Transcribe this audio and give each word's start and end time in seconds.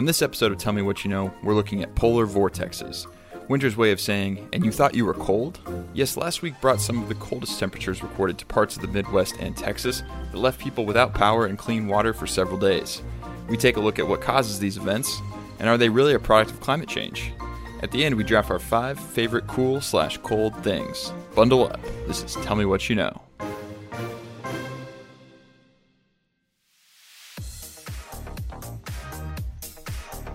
On 0.00 0.06
this 0.06 0.22
episode 0.22 0.50
of 0.50 0.56
Tell 0.56 0.72
Me 0.72 0.80
What 0.80 1.04
You 1.04 1.10
Know, 1.10 1.30
we're 1.42 1.52
looking 1.52 1.82
at 1.82 1.94
polar 1.94 2.26
vortexes. 2.26 3.06
Winter's 3.50 3.76
way 3.76 3.92
of 3.92 4.00
saying, 4.00 4.48
and 4.54 4.64
you 4.64 4.72
thought 4.72 4.94
you 4.94 5.04
were 5.04 5.12
cold? 5.12 5.60
Yes, 5.92 6.16
last 6.16 6.40
week 6.40 6.58
brought 6.62 6.80
some 6.80 7.02
of 7.02 7.10
the 7.10 7.14
coldest 7.16 7.58
temperatures 7.58 8.02
recorded 8.02 8.38
to 8.38 8.46
parts 8.46 8.76
of 8.76 8.80
the 8.80 8.88
Midwest 8.88 9.36
and 9.40 9.54
Texas 9.54 10.02
that 10.32 10.38
left 10.38 10.58
people 10.58 10.86
without 10.86 11.12
power 11.12 11.44
and 11.44 11.58
clean 11.58 11.86
water 11.86 12.14
for 12.14 12.26
several 12.26 12.56
days. 12.56 13.02
We 13.46 13.58
take 13.58 13.76
a 13.76 13.80
look 13.80 13.98
at 13.98 14.08
what 14.08 14.22
causes 14.22 14.58
these 14.58 14.78
events, 14.78 15.20
and 15.58 15.68
are 15.68 15.76
they 15.76 15.90
really 15.90 16.14
a 16.14 16.18
product 16.18 16.52
of 16.52 16.60
climate 16.60 16.88
change? 16.88 17.34
At 17.82 17.90
the 17.90 18.02
end, 18.02 18.14
we 18.14 18.24
draft 18.24 18.50
our 18.50 18.58
five 18.58 18.98
favorite 18.98 19.48
cool 19.48 19.82
slash 19.82 20.16
cold 20.22 20.56
things. 20.64 21.12
Bundle 21.34 21.66
up. 21.66 21.82
This 22.06 22.24
is 22.24 22.36
Tell 22.36 22.56
Me 22.56 22.64
What 22.64 22.88
You 22.88 22.96
Know. 22.96 23.29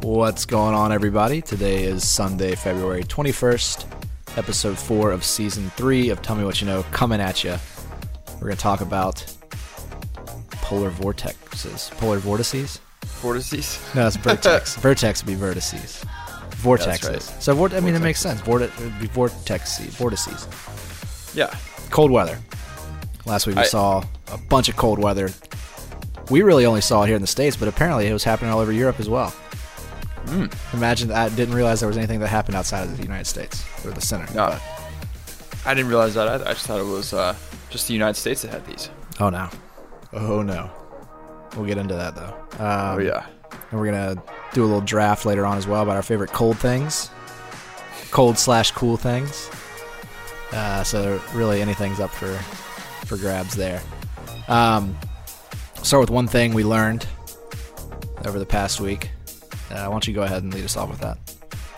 What's 0.05 0.45
going 0.45 0.75
on, 0.75 0.91
everybody? 0.91 1.41
Today 1.41 1.83
is 1.85 2.07
Sunday, 2.07 2.53
February 2.53 3.03
21st, 3.03 3.87
episode 4.37 4.77
4 4.77 5.11
of 5.11 5.23
season 5.23 5.71
3 5.71 6.09
of 6.11 6.21
Tell 6.21 6.35
Me 6.35 6.43
What 6.43 6.61
You 6.61 6.67
Know 6.67 6.83
coming 6.91 7.19
at 7.19 7.43
you. 7.43 7.55
We're 8.35 8.41
going 8.41 8.55
to 8.55 8.61
talk 8.61 8.81
about 8.81 9.25
polar 10.61 10.91
vortexes. 10.91 11.89
Polar 11.97 12.19
vortices? 12.19 12.79
Vortices? 13.03 13.79
No, 13.95 14.05
it's 14.05 14.15
vertex. 14.17 14.75
vertex 14.79 15.25
would 15.25 15.39
be 15.39 15.43
vertices. 15.43 16.05
Vortexes. 16.57 17.09
right. 17.09 17.21
So, 17.41 17.55
vor- 17.55 17.73
I 17.73 17.79
mean, 17.79 17.95
it 17.95 17.99
makes 18.03 18.19
sense. 18.19 18.39
Vorte- 18.41 18.65
it 18.65 18.79
would 18.79 18.99
be 18.99 19.07
vortexes, 19.07 19.87
vortices. 19.87 20.47
Yeah. 21.35 21.51
Cold 21.89 22.11
weather. 22.11 22.37
Last 23.25 23.47
week 23.47 23.55
we 23.55 23.63
I- 23.63 23.65
saw 23.65 24.03
a 24.31 24.37
bunch 24.37 24.69
of 24.69 24.75
cold 24.75 24.99
weather. 24.99 25.31
We 26.29 26.43
really 26.43 26.67
only 26.67 26.81
saw 26.81 27.01
it 27.01 27.07
here 27.07 27.15
in 27.15 27.21
the 27.23 27.27
States, 27.27 27.55
but 27.57 27.67
apparently 27.67 28.05
it 28.05 28.13
was 28.13 28.23
happening 28.23 28.51
all 28.51 28.59
over 28.59 28.71
Europe 28.71 28.99
as 28.99 29.09
well. 29.09 29.33
Hmm. 30.27 30.45
Imagine 30.75 31.09
that. 31.09 31.31
I 31.31 31.35
didn't 31.35 31.55
realize 31.55 31.79
there 31.79 31.87
was 31.87 31.97
anything 31.97 32.19
that 32.19 32.27
happened 32.27 32.55
outside 32.55 32.83
of 32.83 32.97
the 32.97 33.03
United 33.03 33.25
States 33.25 33.63
or 33.85 33.91
the 33.91 34.01
center. 34.01 34.31
No. 34.33 34.57
I 35.65 35.73
didn't 35.73 35.89
realize 35.89 36.13
that. 36.15 36.27
I 36.45 36.53
just 36.53 36.65
thought 36.67 36.79
it 36.79 36.85
was 36.85 37.13
uh, 37.13 37.35
just 37.69 37.87
the 37.87 37.93
United 37.93 38.15
States 38.19 38.41
that 38.43 38.51
had 38.51 38.65
these. 38.65 38.89
Oh 39.19 39.29
no. 39.29 39.49
Oh 40.13 40.41
no. 40.41 40.69
We'll 41.55 41.65
get 41.65 41.77
into 41.77 41.95
that 41.95 42.15
though. 42.15 42.33
Um, 42.59 42.95
oh, 42.95 42.99
yeah. 42.99 43.25
And 43.71 43.79
we're 43.79 43.85
gonna 43.85 44.21
do 44.53 44.63
a 44.63 44.65
little 44.67 44.81
draft 44.81 45.25
later 45.25 45.45
on 45.45 45.57
as 45.57 45.67
well 45.67 45.81
about 45.83 45.95
our 45.95 46.03
favorite 46.03 46.31
cold 46.31 46.57
things, 46.57 47.09
cold 48.11 48.37
slash 48.37 48.71
cool 48.71 48.97
things. 48.97 49.49
Uh, 50.51 50.83
so 50.83 51.19
really 51.33 51.61
anything's 51.61 51.99
up 51.99 52.11
for 52.11 52.33
for 53.05 53.17
grabs 53.17 53.55
there. 53.55 53.81
Um, 54.47 54.97
start 55.81 56.01
with 56.01 56.09
one 56.09 56.27
thing 56.27 56.53
we 56.53 56.63
learned 56.63 57.07
over 58.25 58.39
the 58.39 58.45
past 58.45 58.79
week. 58.79 59.09
Uh, 59.71 59.85
why 59.85 59.89
don't 59.89 60.07
you 60.07 60.13
go 60.13 60.21
ahead 60.23 60.43
and 60.43 60.53
lead 60.53 60.63
us 60.63 60.77
off 60.77 60.89
with 60.89 60.99
that? 60.99 61.17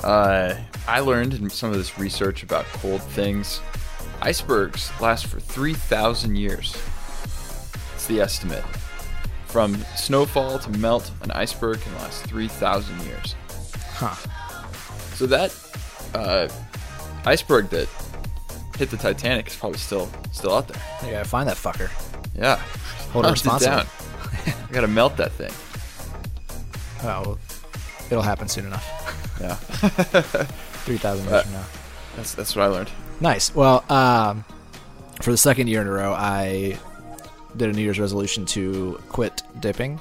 Uh, 0.03 0.55
I 0.87 0.99
learned 0.99 1.33
in 1.33 1.49
some 1.49 1.71
of 1.71 1.77
this 1.77 1.97
research 1.97 2.43
about 2.43 2.65
cold 2.65 3.01
things, 3.01 3.61
icebergs 4.21 4.91
last 5.01 5.27
for 5.27 5.39
3,000 5.39 6.35
years. 6.35 6.75
It's 7.95 8.05
the 8.07 8.19
estimate. 8.21 8.63
From 9.45 9.75
snowfall 9.95 10.59
to 10.59 10.69
melt, 10.71 11.11
an 11.21 11.31
iceberg 11.31 11.81
can 11.81 11.95
last 11.95 12.23
3,000 12.25 13.01
years. 13.05 13.35
Huh. 13.93 14.13
So 15.15 15.25
that 15.25 15.55
uh, 16.13 16.47
iceberg 17.25 17.69
that 17.69 17.87
hit 18.77 18.91
the 18.91 18.97
Titanic 18.97 19.47
is 19.47 19.55
probably 19.55 19.79
still 19.79 20.09
still 20.31 20.53
out 20.53 20.67
there. 20.67 20.81
You 21.03 21.11
gotta 21.13 21.27
find 21.27 21.49
that 21.49 21.57
fucker. 21.57 21.89
Yeah. 22.35 22.57
Hold 23.11 23.25
it 23.25 23.31
responsible. 23.31 23.77
down. 23.77 23.87
I 24.69 24.71
gotta 24.71 24.87
melt 24.87 25.17
that 25.17 25.31
thing. 25.31 25.51
Oh, 27.01 27.21
well, 27.25 27.39
it'll 28.09 28.23
happen 28.23 28.47
soon 28.47 28.65
enough. 28.67 28.85
Yeah. 29.41 29.53
Three 30.85 30.97
thousand 30.97 31.25
years 31.25 31.33
Uh, 31.35 31.43
from 31.43 31.51
now. 31.53 31.65
That's 32.15 32.33
that's 32.33 32.55
what 32.55 32.63
I 32.63 32.67
learned. 32.67 32.89
Nice. 33.19 33.53
Well, 33.53 33.83
um, 33.91 34.43
for 35.21 35.31
the 35.31 35.37
second 35.37 35.67
year 35.67 35.81
in 35.81 35.87
a 35.87 35.91
row, 35.91 36.13
I 36.13 36.77
did 37.55 37.69
a 37.69 37.73
New 37.73 37.81
Year's 37.81 37.99
resolution 37.99 38.45
to 38.47 38.99
quit 39.09 39.41
dipping. 39.59 39.99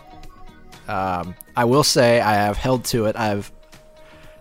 Um, 0.88 1.34
I 1.56 1.64
will 1.64 1.82
say 1.84 2.20
I 2.20 2.34
have 2.34 2.56
held 2.56 2.84
to 2.86 3.06
it. 3.06 3.16
I've 3.16 3.50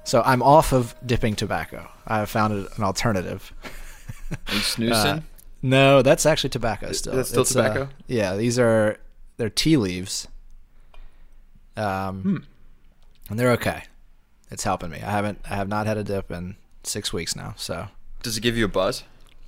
so 0.03 0.21
I'm 0.25 0.43
off 0.43 0.71
of 0.73 0.93
dipping 1.05 1.35
tobacco. 1.35 1.89
I 2.07 2.19
have 2.19 2.29
found 2.29 2.53
an 2.53 2.83
alternative. 2.83 3.51
Are 4.47 4.53
you 4.53 4.59
snoozing? 4.59 4.93
Uh, 4.95 5.21
no, 5.61 6.01
that's 6.03 6.25
actually 6.27 6.51
tobacco 6.51 6.91
still. 6.91 7.15
that's 7.15 7.29
still 7.29 7.41
It's, 7.41 7.55
uh, 7.55 7.63
tobacco? 7.69 7.89
yeah, 8.07 8.35
these 8.35 8.59
are 8.59 8.99
they're 9.37 9.49
tea 9.49 9.77
leaves. 9.77 10.27
Um, 11.77 12.21
Hmm. 12.21 12.37
And 13.29 13.39
they're 13.39 13.51
okay. 13.51 13.83
It's 14.51 14.63
helping 14.63 14.89
me. 14.89 14.97
I 15.01 15.11
haven't 15.11 15.39
I 15.49 15.55
have 15.55 15.67
not 15.67 15.87
had 15.87 15.97
a 15.97 16.03
dip 16.03 16.31
in 16.31 16.55
six 16.83 17.11
weeks 17.11 17.35
now, 17.35 17.53
so 17.57 17.87
Does 18.23 18.37
it 18.37 18.41
give 18.41 18.57
you 18.57 18.65
a 18.65 18.69
buzz? 18.69 19.03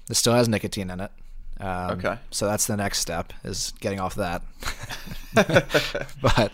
It 0.10 0.16
still 0.16 0.34
has 0.34 0.48
nicotine 0.48 0.90
in 0.90 1.02
it. 1.02 1.12
Um, 1.60 1.92
Okay. 1.92 2.18
So 2.32 2.46
that's 2.46 2.66
the 2.68 2.78
next 2.78 3.00
step 3.00 3.34
is 3.44 3.74
getting 3.80 4.00
off 4.00 4.16
that. 4.16 4.42
but 6.22 6.52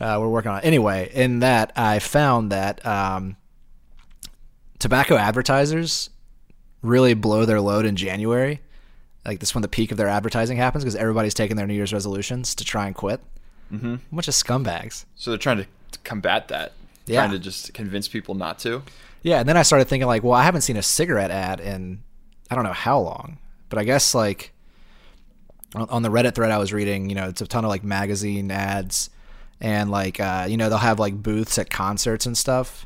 uh, 0.00 0.16
we're 0.20 0.28
working 0.28 0.50
on 0.50 0.58
it. 0.58 0.64
Anyway, 0.64 1.10
in 1.12 1.40
that, 1.40 1.72
I 1.76 1.98
found 1.98 2.50
that 2.52 2.84
um, 2.86 3.36
tobacco 4.78 5.16
advertisers 5.16 6.10
really 6.82 7.14
blow 7.14 7.44
their 7.44 7.60
load 7.60 7.84
in 7.84 7.96
January. 7.96 8.60
Like 9.24 9.38
this 9.38 9.54
when 9.54 9.62
the 9.62 9.68
peak 9.68 9.92
of 9.92 9.98
their 9.98 10.08
advertising 10.08 10.56
happens 10.56 10.82
because 10.82 10.96
everybody's 10.96 11.34
taking 11.34 11.56
their 11.56 11.66
New 11.66 11.74
Year's 11.74 11.92
resolutions 11.92 12.54
to 12.56 12.64
try 12.64 12.86
and 12.86 12.94
quit. 12.94 13.20
Mm-hmm. 13.72 13.94
A 13.94 14.14
bunch 14.14 14.28
of 14.28 14.34
scumbags. 14.34 15.04
So 15.14 15.30
they're 15.30 15.38
trying 15.38 15.58
to 15.58 15.64
to 15.64 15.68
combat 15.98 16.48
that. 16.48 16.72
Yeah. 17.06 17.20
Trying 17.20 17.32
to 17.32 17.38
just 17.38 17.74
convince 17.74 18.08
people 18.08 18.34
not 18.34 18.58
to. 18.60 18.82
Yeah, 19.22 19.40
and 19.40 19.48
then 19.48 19.56
I 19.56 19.62
started 19.62 19.86
thinking 19.86 20.06
like, 20.06 20.22
well, 20.22 20.34
I 20.34 20.42
haven't 20.44 20.62
seen 20.62 20.76
a 20.76 20.82
cigarette 20.82 21.30
ad 21.30 21.60
in 21.60 22.02
I 22.50 22.54
don't 22.54 22.64
know 22.64 22.72
how 22.72 22.98
long, 22.98 23.38
but 23.68 23.78
I 23.78 23.84
guess 23.84 24.14
like 24.14 24.52
on, 25.74 26.02
the 26.02 26.10
Reddit 26.10 26.34
thread 26.34 26.50
I 26.50 26.58
was 26.58 26.72
reading, 26.72 27.08
you 27.08 27.14
know, 27.14 27.28
it's 27.28 27.40
a 27.40 27.46
ton 27.46 27.64
of 27.64 27.70
like 27.70 27.82
magazine 27.82 28.50
ads, 28.50 29.08
and 29.60 29.90
like 29.90 30.20
uh, 30.20 30.46
you 30.48 30.56
know 30.56 30.68
they'll 30.68 30.78
have 30.78 30.98
like 30.98 31.14
booths 31.14 31.56
at 31.58 31.70
concerts 31.70 32.26
and 32.26 32.36
stuff, 32.36 32.84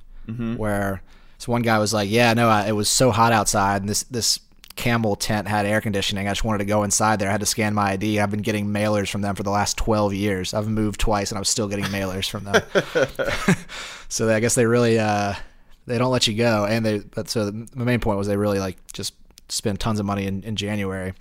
where 0.56 1.02
so 1.38 1.52
one 1.52 1.62
guy 1.62 1.78
was 1.78 1.92
like, 1.92 2.08
yeah, 2.10 2.32
no, 2.34 2.48
I, 2.48 2.68
it 2.68 2.72
was 2.72 2.88
so 2.88 3.10
hot 3.10 3.32
outside, 3.32 3.82
and 3.82 3.88
this 3.88 4.04
this 4.04 4.38
Camel 4.76 5.16
tent 5.16 5.48
had 5.48 5.66
air 5.66 5.80
conditioning. 5.80 6.28
I 6.28 6.30
just 6.30 6.44
wanted 6.44 6.58
to 6.58 6.64
go 6.66 6.82
inside 6.82 7.18
there. 7.18 7.28
I 7.28 7.32
had 7.32 7.40
to 7.40 7.46
scan 7.46 7.74
my 7.74 7.92
ID. 7.92 8.20
I've 8.20 8.30
been 8.30 8.42
getting 8.42 8.66
mailers 8.66 9.10
from 9.10 9.22
them 9.22 9.34
for 9.34 9.42
the 9.42 9.50
last 9.50 9.76
12 9.78 10.14
years. 10.14 10.54
I've 10.54 10.68
moved 10.68 11.00
twice 11.00 11.30
and 11.30 11.38
I'm 11.38 11.44
still 11.44 11.66
getting 11.66 11.86
mailers 11.86 12.28
from 12.28 12.44
them. 12.44 13.56
so 14.08 14.28
I 14.28 14.40
guess 14.40 14.54
they 14.54 14.66
really 14.66 14.98
uh, 14.98 15.34
they 15.86 15.98
don't 15.98 16.12
let 16.12 16.26
you 16.26 16.34
go. 16.34 16.66
And 16.66 16.84
they 16.84 16.98
but 16.98 17.28
so 17.30 17.50
the 17.50 17.84
main 17.84 18.00
point 18.00 18.18
was 18.18 18.26
they 18.26 18.36
really 18.36 18.58
like 18.58 18.76
just 18.92 19.14
spend 19.48 19.80
tons 19.80 19.98
of 19.98 20.06
money 20.06 20.26
in, 20.26 20.42
in 20.42 20.56
January 20.56 21.14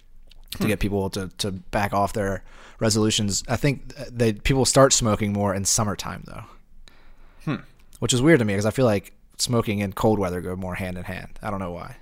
to 0.60 0.68
get 0.68 0.80
people 0.80 1.10
to, 1.12 1.30
to 1.38 1.52
back 1.52 1.94
off 1.94 2.14
their 2.14 2.44
resolutions. 2.80 3.44
I 3.48 3.56
think 3.56 3.96
they 4.12 4.34
people 4.34 4.66
start 4.66 4.94
smoking 4.94 5.34
more 5.34 5.54
in 5.56 5.66
summertime 5.66 6.24
though, 6.28 7.54
which 8.00 8.14
is 8.14 8.22
weird 8.22 8.40
to 8.40 8.46
me 8.46 8.54
because 8.54 8.66
I 8.66 8.72
feel 8.72 8.86
like 8.86 9.14
smoking 9.38 9.82
and 9.82 9.96
cold 9.96 10.20
weather 10.20 10.42
go 10.42 10.56
more 10.56 10.76
hand 10.76 10.98
in 10.98 11.04
hand. 11.04 11.40
I 11.42 11.50
don't 11.50 11.60
know 11.60 11.72
why. 11.72 11.98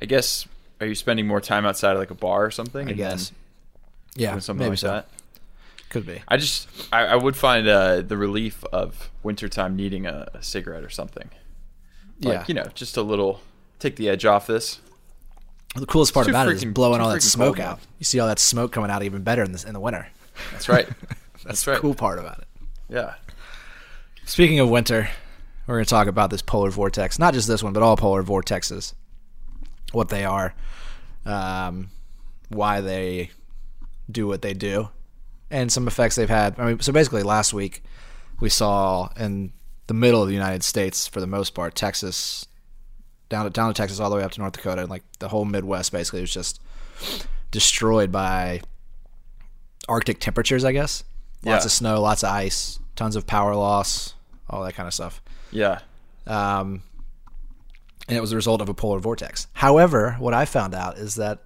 I 0.00 0.06
guess 0.06 0.46
are 0.80 0.86
you 0.86 0.94
spending 0.94 1.26
more 1.26 1.40
time 1.40 1.66
outside 1.66 1.92
of 1.92 1.98
like 1.98 2.10
a 2.10 2.14
bar 2.14 2.44
or 2.44 2.50
something? 2.50 2.88
I 2.88 2.92
guess. 2.92 3.32
Yeah, 4.14 4.38
something 4.38 4.58
maybe 4.64 4.70
like 4.70 4.78
so. 4.78 4.88
that. 4.88 5.08
Could 5.90 6.06
be. 6.06 6.20
I 6.28 6.36
just 6.36 6.68
I, 6.92 7.06
I 7.06 7.16
would 7.16 7.36
find 7.36 7.66
uh, 7.66 8.02
the 8.02 8.16
relief 8.16 8.62
of 8.72 9.10
wintertime 9.22 9.74
needing 9.76 10.06
a, 10.06 10.28
a 10.34 10.42
cigarette 10.42 10.84
or 10.84 10.90
something. 10.90 11.30
Like, 12.20 12.34
Yeah. 12.34 12.44
you 12.48 12.54
know, 12.54 12.64
just 12.74 12.96
a 12.96 13.02
little 13.02 13.40
take 13.78 13.96
the 13.96 14.08
edge 14.08 14.24
off 14.24 14.46
this. 14.46 14.80
The 15.76 15.86
coolest 15.86 16.14
part 16.14 16.28
about 16.28 16.48
it 16.48 16.54
is 16.54 16.64
blowing 16.64 17.00
all 17.00 17.10
that 17.10 17.22
smoke 17.22 17.58
out. 17.60 17.78
You 17.98 18.04
see 18.04 18.18
all 18.20 18.26
that 18.28 18.38
smoke 18.38 18.72
coming 18.72 18.90
out 18.90 19.02
even 19.02 19.22
better 19.22 19.42
in 19.42 19.52
the 19.52 19.64
in 19.66 19.72
the 19.74 19.80
winter. 19.80 20.08
That's 20.52 20.68
right. 20.68 20.86
That's 21.32 21.44
That's 21.44 21.64
the 21.64 21.70
right. 21.72 21.80
cool 21.80 21.94
part 21.94 22.18
about 22.18 22.38
it. 22.38 22.46
Yeah. 22.88 23.14
Speaking 24.24 24.60
of 24.60 24.68
winter, 24.68 25.08
we're 25.66 25.76
going 25.76 25.84
to 25.84 25.90
talk 25.90 26.06
about 26.06 26.30
this 26.30 26.42
polar 26.42 26.70
vortex. 26.70 27.18
Not 27.18 27.32
just 27.34 27.48
this 27.48 27.62
one, 27.62 27.72
but 27.72 27.82
all 27.82 27.96
polar 27.96 28.22
vortexes. 28.22 28.92
What 29.92 30.08
they 30.10 30.24
are, 30.24 30.54
um, 31.24 31.90
why 32.48 32.80
they 32.80 33.30
do 34.10 34.26
what 34.26 34.42
they 34.42 34.54
do, 34.54 34.88
and 35.50 35.72
some 35.72 35.86
effects 35.88 36.14
they've 36.16 36.28
had. 36.28 36.58
I 36.58 36.66
mean, 36.66 36.80
so 36.80 36.92
basically, 36.92 37.22
last 37.22 37.52
week 37.54 37.82
we 38.40 38.48
saw 38.48 39.08
in 39.18 39.52
the 39.86 39.94
middle 39.94 40.20
of 40.22 40.28
the 40.28 40.34
United 40.34 40.62
States, 40.62 41.06
for 41.08 41.20
the 41.20 41.26
most 41.26 41.54
part, 41.54 41.74
Texas, 41.74 42.46
down 43.30 43.44
to 43.44 43.50
down 43.50 43.68
to 43.72 43.74
Texas, 43.74 43.98
all 44.00 44.10
the 44.10 44.16
way 44.16 44.22
up 44.22 44.32
to 44.32 44.40
North 44.40 44.52
Dakota, 44.52 44.82
and 44.82 44.90
like 44.90 45.02
the 45.18 45.28
whole 45.28 45.44
Midwest, 45.44 45.92
basically 45.92 46.20
was 46.20 46.32
just 46.32 46.60
destroyed 47.50 48.12
by 48.12 48.60
Arctic 49.88 50.20
temperatures. 50.20 50.64
I 50.64 50.72
guess 50.72 51.04
lots 51.44 51.62
Yeah. 51.62 51.66
of 51.66 51.72
snow, 51.72 52.00
lots 52.02 52.22
of 52.22 52.30
ice, 52.30 52.78
tons 52.96 53.16
of 53.16 53.26
power 53.26 53.54
loss, 53.54 54.14
all 54.50 54.62
that 54.64 54.74
kind 54.74 54.86
of 54.86 54.92
stuff. 54.94 55.22
Yeah. 55.50 55.80
Um, 56.26 56.82
and 58.08 58.16
it 58.16 58.20
was 58.20 58.32
a 58.32 58.36
result 58.36 58.60
of 58.60 58.68
a 58.68 58.74
polar 58.74 58.98
vortex. 58.98 59.46
However, 59.52 60.16
what 60.18 60.34
I 60.34 60.44
found 60.44 60.74
out 60.74 60.98
is 60.98 61.14
that 61.16 61.40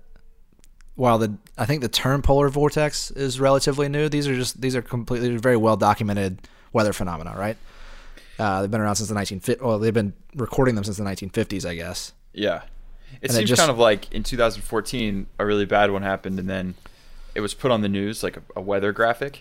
while 0.94 1.18
the 1.18 1.34
I 1.58 1.64
think 1.66 1.80
the 1.82 1.88
term 1.88 2.22
polar 2.22 2.48
vortex 2.48 3.10
is 3.10 3.40
relatively 3.40 3.88
new, 3.88 4.08
these 4.08 4.28
are 4.28 4.34
just 4.34 4.60
these 4.60 4.76
are 4.76 4.82
completely 4.82 5.36
very 5.36 5.56
well 5.56 5.76
documented 5.76 6.38
weather 6.72 6.92
phenomena, 6.92 7.34
right? 7.36 7.56
Uh, 8.38 8.62
they've 8.62 8.70
been 8.70 8.80
around 8.80 8.96
since 8.96 9.08
the 9.08 9.14
1950s. 9.14 9.60
Well, 9.60 9.78
they've 9.78 9.92
been 9.94 10.14
recording 10.34 10.74
them 10.74 10.84
since 10.84 10.96
the 10.96 11.04
1950s, 11.04 11.68
I 11.68 11.74
guess. 11.74 12.12
Yeah. 12.32 12.62
It 13.20 13.30
And 13.30 13.30
it 13.30 13.32
seems 13.34 13.48
just- 13.50 13.60
kind 13.60 13.70
of 13.70 13.78
like 13.78 14.10
in 14.12 14.22
2014, 14.22 15.26
a 15.38 15.44
really 15.46 15.66
bad 15.66 15.90
one 15.90 16.02
happened, 16.02 16.38
and 16.38 16.48
then 16.48 16.74
it 17.34 17.40
was 17.42 17.52
put 17.52 17.70
on 17.70 17.82
the 17.82 17.88
news 17.88 18.22
like 18.22 18.38
a, 18.38 18.42
a 18.56 18.60
weather 18.60 18.90
graphic, 18.92 19.40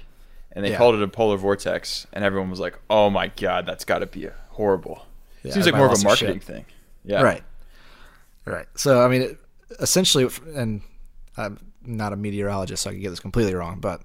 and 0.52 0.64
they 0.66 0.72
Yeah. 0.72 0.78
called 0.78 0.96
it 0.96 1.02
a 1.02 1.08
polar 1.08 1.38
vortex, 1.38 2.06
and 2.12 2.24
everyone 2.26 2.50
was 2.50 2.60
like, 2.60 2.78
"Oh 2.90 3.10
my 3.10 3.28
god, 3.28 3.66
that's 3.66 3.86
got 3.86 4.00
to 4.00 4.06
be 4.08 4.28
horrible." 4.50 5.06
Yeah, 5.44 5.54
seems 5.54 5.66
like 5.66 5.76
more 5.76 5.88
of 5.92 5.98
a 6.00 6.04
marketing 6.04 6.36
shit. 6.36 6.44
thing. 6.44 6.66
Yeah. 7.04 7.22
Right. 7.22 7.44
Right. 8.46 8.68
So 8.76 9.02
I 9.02 9.08
mean, 9.08 9.22
it, 9.22 9.38
essentially, 9.80 10.28
and 10.56 10.82
I'm 11.38 11.60
not 11.86 12.14
a 12.14 12.16
meteorologist, 12.16 12.84
so 12.84 12.90
I 12.90 12.94
could 12.94 13.02
get 13.02 13.10
this 13.10 13.20
completely 13.20 13.56
wrong, 13.56 13.80
but 13.80 14.02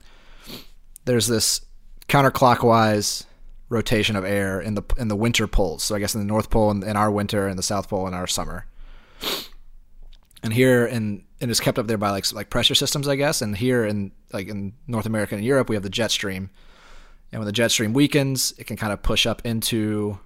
there's 1.04 1.26
this 1.26 1.60
counterclockwise 2.08 3.24
rotation 3.68 4.14
of 4.14 4.24
air 4.24 4.60
in 4.60 4.74
the 4.74 4.82
in 4.96 5.08
the 5.08 5.16
winter 5.16 5.46
poles. 5.46 5.82
So 5.82 5.94
I 5.94 5.98
guess 5.98 6.14
in 6.14 6.20
the 6.20 6.26
North 6.26 6.50
Pole 6.50 6.70
in, 6.70 6.82
in 6.82 6.96
our 6.96 7.10
winter, 7.10 7.46
and 7.46 7.58
the 7.58 7.62
South 7.62 7.88
Pole 7.88 8.06
in 8.06 8.14
our 8.14 8.26
summer. 8.26 8.66
And 10.42 10.52
here 10.52 10.86
in 10.86 11.24
and 11.40 11.50
it's 11.50 11.60
kept 11.60 11.78
up 11.78 11.86
there 11.86 11.98
by 11.98 12.10
like 12.10 12.30
like 12.32 12.50
pressure 12.50 12.74
systems, 12.74 13.08
I 13.08 13.16
guess. 13.16 13.42
And 13.42 13.56
here 13.56 13.84
in 13.84 14.12
like 14.32 14.48
in 14.48 14.74
North 14.86 15.06
America 15.06 15.34
and 15.34 15.44
Europe, 15.44 15.68
we 15.68 15.76
have 15.76 15.82
the 15.82 15.90
jet 15.90 16.10
stream. 16.10 16.50
And 17.32 17.40
when 17.40 17.46
the 17.46 17.52
jet 17.52 17.70
stream 17.72 17.92
weakens, 17.92 18.54
it 18.56 18.66
can 18.66 18.76
kind 18.76 18.92
of 18.92 19.02
push 19.02 19.26
up 19.26 19.44
into 19.44 20.18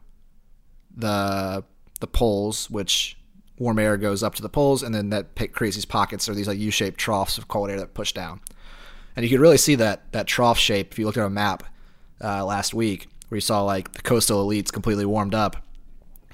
the 0.94 1.64
the 2.00 2.06
poles, 2.06 2.68
which 2.70 3.16
warm 3.58 3.78
air 3.78 3.96
goes 3.96 4.22
up 4.22 4.34
to 4.34 4.42
the 4.42 4.48
poles, 4.48 4.82
and 4.82 4.94
then 4.94 5.10
that 5.10 5.52
creates 5.52 5.76
these 5.76 5.84
pockets 5.84 6.28
or 6.28 6.34
these 6.34 6.48
like 6.48 6.58
U-shaped 6.58 6.98
troughs 6.98 7.38
of 7.38 7.46
cold 7.46 7.70
air 7.70 7.78
that 7.78 7.94
push 7.94 8.12
down. 8.12 8.40
And 9.16 9.24
you 9.24 9.30
could 9.30 9.40
really 9.40 9.58
see 9.58 9.74
that 9.74 10.10
that 10.12 10.26
trough 10.26 10.58
shape 10.58 10.92
if 10.92 10.98
you 10.98 11.04
looked 11.04 11.18
at 11.18 11.26
a 11.26 11.30
map 11.30 11.64
uh, 12.22 12.44
last 12.44 12.72
week, 12.74 13.08
where 13.28 13.36
you 13.36 13.42
saw 13.42 13.62
like 13.62 13.92
the 13.92 14.02
coastal 14.02 14.46
elites 14.46 14.72
completely 14.72 15.04
warmed 15.04 15.34
up, 15.34 15.56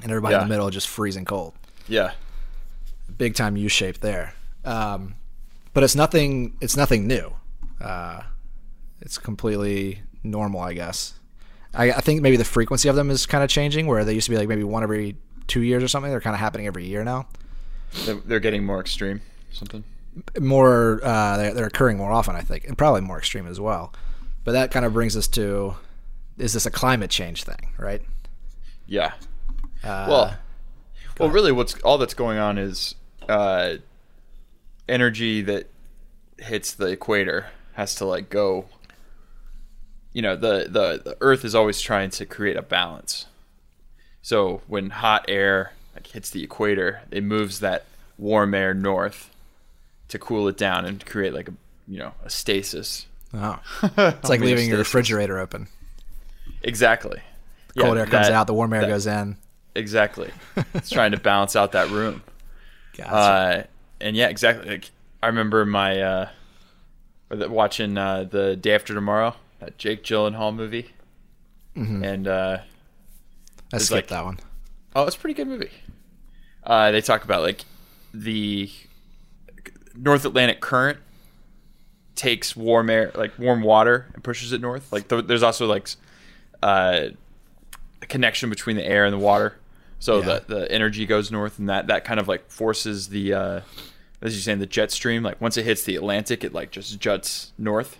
and 0.02 0.10
everybody 0.10 0.34
in 0.34 0.40
the 0.42 0.46
middle 0.46 0.70
just 0.70 0.88
freezing 0.88 1.24
cold. 1.24 1.54
Yeah. 1.88 2.12
Big 3.18 3.34
time 3.34 3.56
U 3.56 3.68
shape 3.68 3.98
there. 3.98 4.34
Um, 4.64 5.14
but 5.72 5.84
it's 5.84 5.94
nothing. 5.94 6.56
It's 6.60 6.76
nothing 6.76 7.06
new. 7.06 7.34
Uh, 7.80 8.22
it's 9.00 9.18
completely 9.18 10.02
normal, 10.22 10.60
I 10.60 10.74
guess. 10.74 11.14
I, 11.74 11.92
I 11.92 12.00
think 12.00 12.22
maybe 12.22 12.36
the 12.36 12.44
frequency 12.44 12.88
of 12.88 12.96
them 12.96 13.10
is 13.10 13.26
kind 13.26 13.44
of 13.44 13.50
changing, 13.50 13.86
where 13.86 14.04
they 14.04 14.14
used 14.14 14.26
to 14.26 14.30
be 14.30 14.36
like 14.36 14.48
maybe 14.48 14.64
one 14.64 14.82
every 14.82 15.16
two 15.46 15.60
years 15.60 15.82
or 15.82 15.88
something. 15.88 16.10
They're 16.10 16.20
kind 16.20 16.34
of 16.34 16.40
happening 16.40 16.66
every 16.66 16.86
year 16.86 17.04
now. 17.04 17.26
They're, 18.04 18.14
they're 18.14 18.40
getting 18.40 18.64
more 18.64 18.80
extreme. 18.80 19.20
Something. 19.50 19.84
more 20.40 21.00
uh, 21.02 21.36
they're, 21.36 21.54
they're 21.54 21.66
occurring 21.66 21.96
more 21.96 22.12
often, 22.12 22.36
I 22.36 22.40
think, 22.40 22.66
and 22.66 22.76
probably 22.76 23.00
more 23.00 23.18
extreme 23.18 23.46
as 23.46 23.60
well. 23.60 23.92
But 24.44 24.52
that 24.52 24.70
kind 24.70 24.84
of 24.84 24.92
brings 24.92 25.16
us 25.16 25.28
to: 25.28 25.74
is 26.38 26.52
this 26.52 26.66
a 26.66 26.70
climate 26.70 27.10
change 27.10 27.44
thing, 27.44 27.70
right? 27.78 28.02
Yeah. 28.86 29.12
Uh, 29.82 30.06
well, 30.08 30.36
well, 31.18 31.30
really, 31.30 31.52
what's 31.52 31.74
all 31.80 31.98
that's 31.98 32.14
going 32.14 32.38
on 32.38 32.58
is 32.58 32.94
uh, 33.28 33.74
energy 34.88 35.42
that 35.42 35.70
hits 36.38 36.74
the 36.74 36.86
equator 36.86 37.46
has 37.74 37.94
to 37.96 38.04
like 38.04 38.30
go. 38.30 38.66
You 40.12 40.22
know, 40.22 40.36
the, 40.36 40.66
the 40.68 41.02
the 41.04 41.16
Earth 41.20 41.44
is 41.44 41.54
always 41.54 41.80
trying 41.80 42.10
to 42.10 42.26
create 42.26 42.56
a 42.56 42.62
balance. 42.62 43.26
So 44.26 44.60
when 44.66 44.90
hot 44.90 45.26
air 45.28 45.72
like 45.94 46.08
hits 46.08 46.30
the 46.30 46.42
equator, 46.42 47.00
it 47.12 47.22
moves 47.22 47.60
that 47.60 47.84
warm 48.18 48.54
air 48.54 48.74
north 48.74 49.30
to 50.08 50.18
cool 50.18 50.48
it 50.48 50.56
down 50.56 50.84
and 50.84 51.06
create 51.06 51.32
like 51.32 51.48
a 51.48 51.52
you 51.86 52.00
know 52.00 52.12
a 52.24 52.28
stasis. 52.28 53.06
oh. 53.32 53.60
it's 53.84 54.28
like 54.28 54.40
leaving 54.40 54.68
your 54.68 54.78
refrigerator 54.78 55.38
open. 55.38 55.68
Exactly. 56.64 57.20
The 57.74 57.82
Cold 57.82 57.94
Yeah, 57.94 58.00
air 58.00 58.06
comes 58.08 58.26
that- 58.26 58.32
out, 58.34 58.48
the 58.48 58.54
warm 58.54 58.72
air 58.72 58.80
that- 58.80 58.88
goes 58.88 59.06
in. 59.06 59.36
Exactly. 59.76 60.32
it's 60.74 60.90
trying 60.90 61.12
to 61.12 61.20
balance 61.20 61.54
out 61.54 61.70
that 61.72 61.90
room. 61.90 62.24
Gotcha. 62.96 63.14
Uh, 63.14 63.62
and 64.00 64.16
yeah, 64.16 64.26
exactly. 64.26 64.68
Like, 64.68 64.90
I 65.22 65.28
remember 65.28 65.64
my 65.64 66.00
uh, 66.02 66.28
watching 67.30 67.96
uh, 67.96 68.24
the 68.24 68.56
Day 68.56 68.74
After 68.74 68.92
Tomorrow, 68.92 69.36
that 69.60 69.78
Jake 69.78 70.02
Gyllenhaal 70.02 70.52
movie, 70.52 70.90
and 71.76 72.26
uh, 72.26 72.58
I 73.76 73.84
skipped 73.84 74.10
like- 74.10 74.18
that 74.18 74.24
one. 74.24 74.38
oh, 74.94 75.04
it's 75.06 75.16
a 75.16 75.18
pretty 75.18 75.34
good 75.34 75.48
movie. 75.48 75.70
Uh, 76.64 76.90
they 76.90 77.00
talk 77.00 77.24
about 77.24 77.42
like 77.42 77.60
the 78.12 78.70
North 79.94 80.24
Atlantic 80.24 80.60
current 80.60 80.98
takes 82.14 82.56
warm 82.56 82.90
air, 82.90 83.12
like 83.14 83.38
warm 83.38 83.62
water, 83.62 84.06
and 84.14 84.24
pushes 84.24 84.52
it 84.52 84.60
north. 84.60 84.92
Like 84.92 85.08
th- 85.08 85.26
there's 85.26 85.42
also 85.42 85.66
like 85.66 85.88
uh, 86.62 87.08
a 88.02 88.06
connection 88.06 88.50
between 88.50 88.76
the 88.76 88.84
air 88.86 89.04
and 89.04 89.12
the 89.12 89.18
water, 89.18 89.54
so 89.98 90.18
Yeah. 90.18 90.40
the 90.46 90.54
the 90.54 90.72
energy 90.72 91.06
goes 91.06 91.30
north, 91.30 91.58
and 91.58 91.68
that 91.68 91.86
that 91.88 92.04
kind 92.04 92.18
of 92.18 92.26
like 92.28 92.50
forces 92.50 93.08
the 93.08 93.32
uh, 93.34 93.60
as 94.22 94.34
you're 94.34 94.40
saying 94.42 94.58
the 94.58 94.66
jet 94.66 94.90
stream. 94.90 95.22
Like 95.22 95.40
once 95.40 95.56
it 95.56 95.64
hits 95.64 95.84
the 95.84 95.96
Atlantic, 95.96 96.42
it 96.42 96.52
like 96.52 96.70
just 96.70 96.98
juts 96.98 97.52
north. 97.58 97.98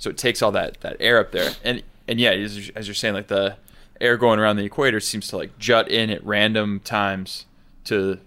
So 0.00 0.10
it 0.10 0.18
takes 0.18 0.42
all 0.42 0.50
that 0.52 0.80
that 0.80 0.96
air 0.98 1.20
up 1.20 1.30
there, 1.30 1.52
and 1.62 1.82
and 2.08 2.18
yeah, 2.18 2.30
as, 2.32 2.72
as 2.74 2.88
you're 2.88 2.94
saying, 2.96 3.14
like 3.14 3.28
the 3.28 3.56
air 4.00 4.16
going 4.16 4.38
around 4.38 4.56
the 4.56 4.64
equator 4.64 5.00
seems 5.00 5.28
to 5.28 5.36
like 5.36 5.58
jut 5.58 5.88
in 5.90 6.10
at 6.10 6.24
random 6.24 6.80
times 6.80 7.46
to 7.84 8.18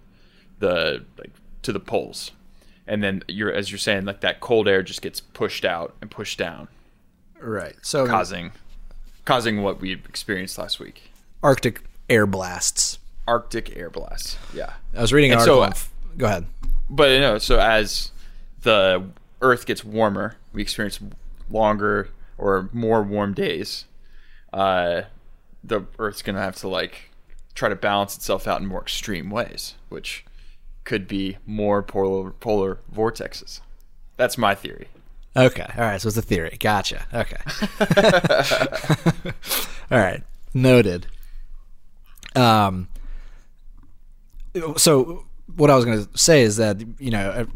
the 0.60 1.04
like 1.18 1.31
to 1.64 1.72
the 1.74 1.80
poles, 1.80 2.31
and 2.88 3.04
then 3.04 3.24
you're 3.28 3.52
as 3.52 3.72
you're 3.72 3.78
saying, 3.80 4.06
like 4.06 4.22
that 4.22 4.40
cold 4.40 4.68
air 4.68 4.84
just 4.84 5.02
gets 5.02 5.20
pushed 5.20 5.66
out 5.66 5.94
and 6.02 6.10
pushed 6.12 6.38
down, 6.38 6.68
Right. 7.40 7.75
So 7.81 8.06
causing 8.08 8.52
causing 9.25 9.62
what 9.64 9.80
we 9.81 9.92
experienced 9.94 10.58
last 10.58 10.80
week, 10.80 11.12
Arctic 11.42 11.81
air 12.10 12.25
blasts. 12.25 13.00
Arctic 13.28 13.75
air 13.78 13.90
blasts. 13.90 14.38
Yeah, 14.54 14.74
I 14.96 15.02
was 15.02 15.14
reading 15.14 15.31
an 15.31 15.38
And 15.38 15.46
so, 15.46 15.62
article. 15.62 15.81
on- 16.12 16.18
go 16.18 16.25
ahead. 16.25 16.46
but 16.90 17.10
you 17.12 17.20
know, 17.20 17.38
so 17.38 17.60
as 17.60 18.12
the 18.62 19.06
Earth 19.42 19.66
gets 19.66 19.84
warmer, 19.84 20.36
we 20.54 20.62
experience 20.62 21.00
longer 21.50 22.10
or 22.38 22.70
more 22.74 23.02
warm 23.04 23.34
days. 23.34 23.86
Uh, 24.52 25.04
the 25.63 25.86
Earth's 26.00 26.21
gonna 26.21 26.42
have 26.42 26.56
to 26.57 26.68
like 26.68 27.10
try 27.56 27.69
to 27.69 27.75
balance 27.75 28.15
itself 28.15 28.48
out 28.48 28.62
in 28.62 28.68
more 28.68 28.81
extreme 28.81 29.30
ways, 29.30 29.75
which 29.89 30.25
could 30.83 31.07
be 31.07 31.38
more 31.45 31.81
polar 31.81 32.31
polar 32.31 32.80
vortexes. 32.94 33.62
That's 34.18 34.38
my 34.38 34.56
theory. 34.56 34.88
Okay. 35.36 35.65
All 35.75 35.83
right. 35.83 36.00
So 36.00 36.07
it's 36.07 36.18
a 36.18 36.21
theory. 36.21 36.57
Gotcha. 36.60 37.07
Okay. 37.13 37.38
All 39.92 39.98
right. 40.00 40.24
Noted. 40.54 41.08
Um. 42.36 42.88
So 44.77 45.25
what 45.55 45.72
I 45.72 45.75
was 45.75 45.86
going 45.86 46.05
to 46.05 46.17
say 46.17 46.41
is 46.43 46.58
that 46.58 46.82
you 47.00 47.10
know 47.10 47.48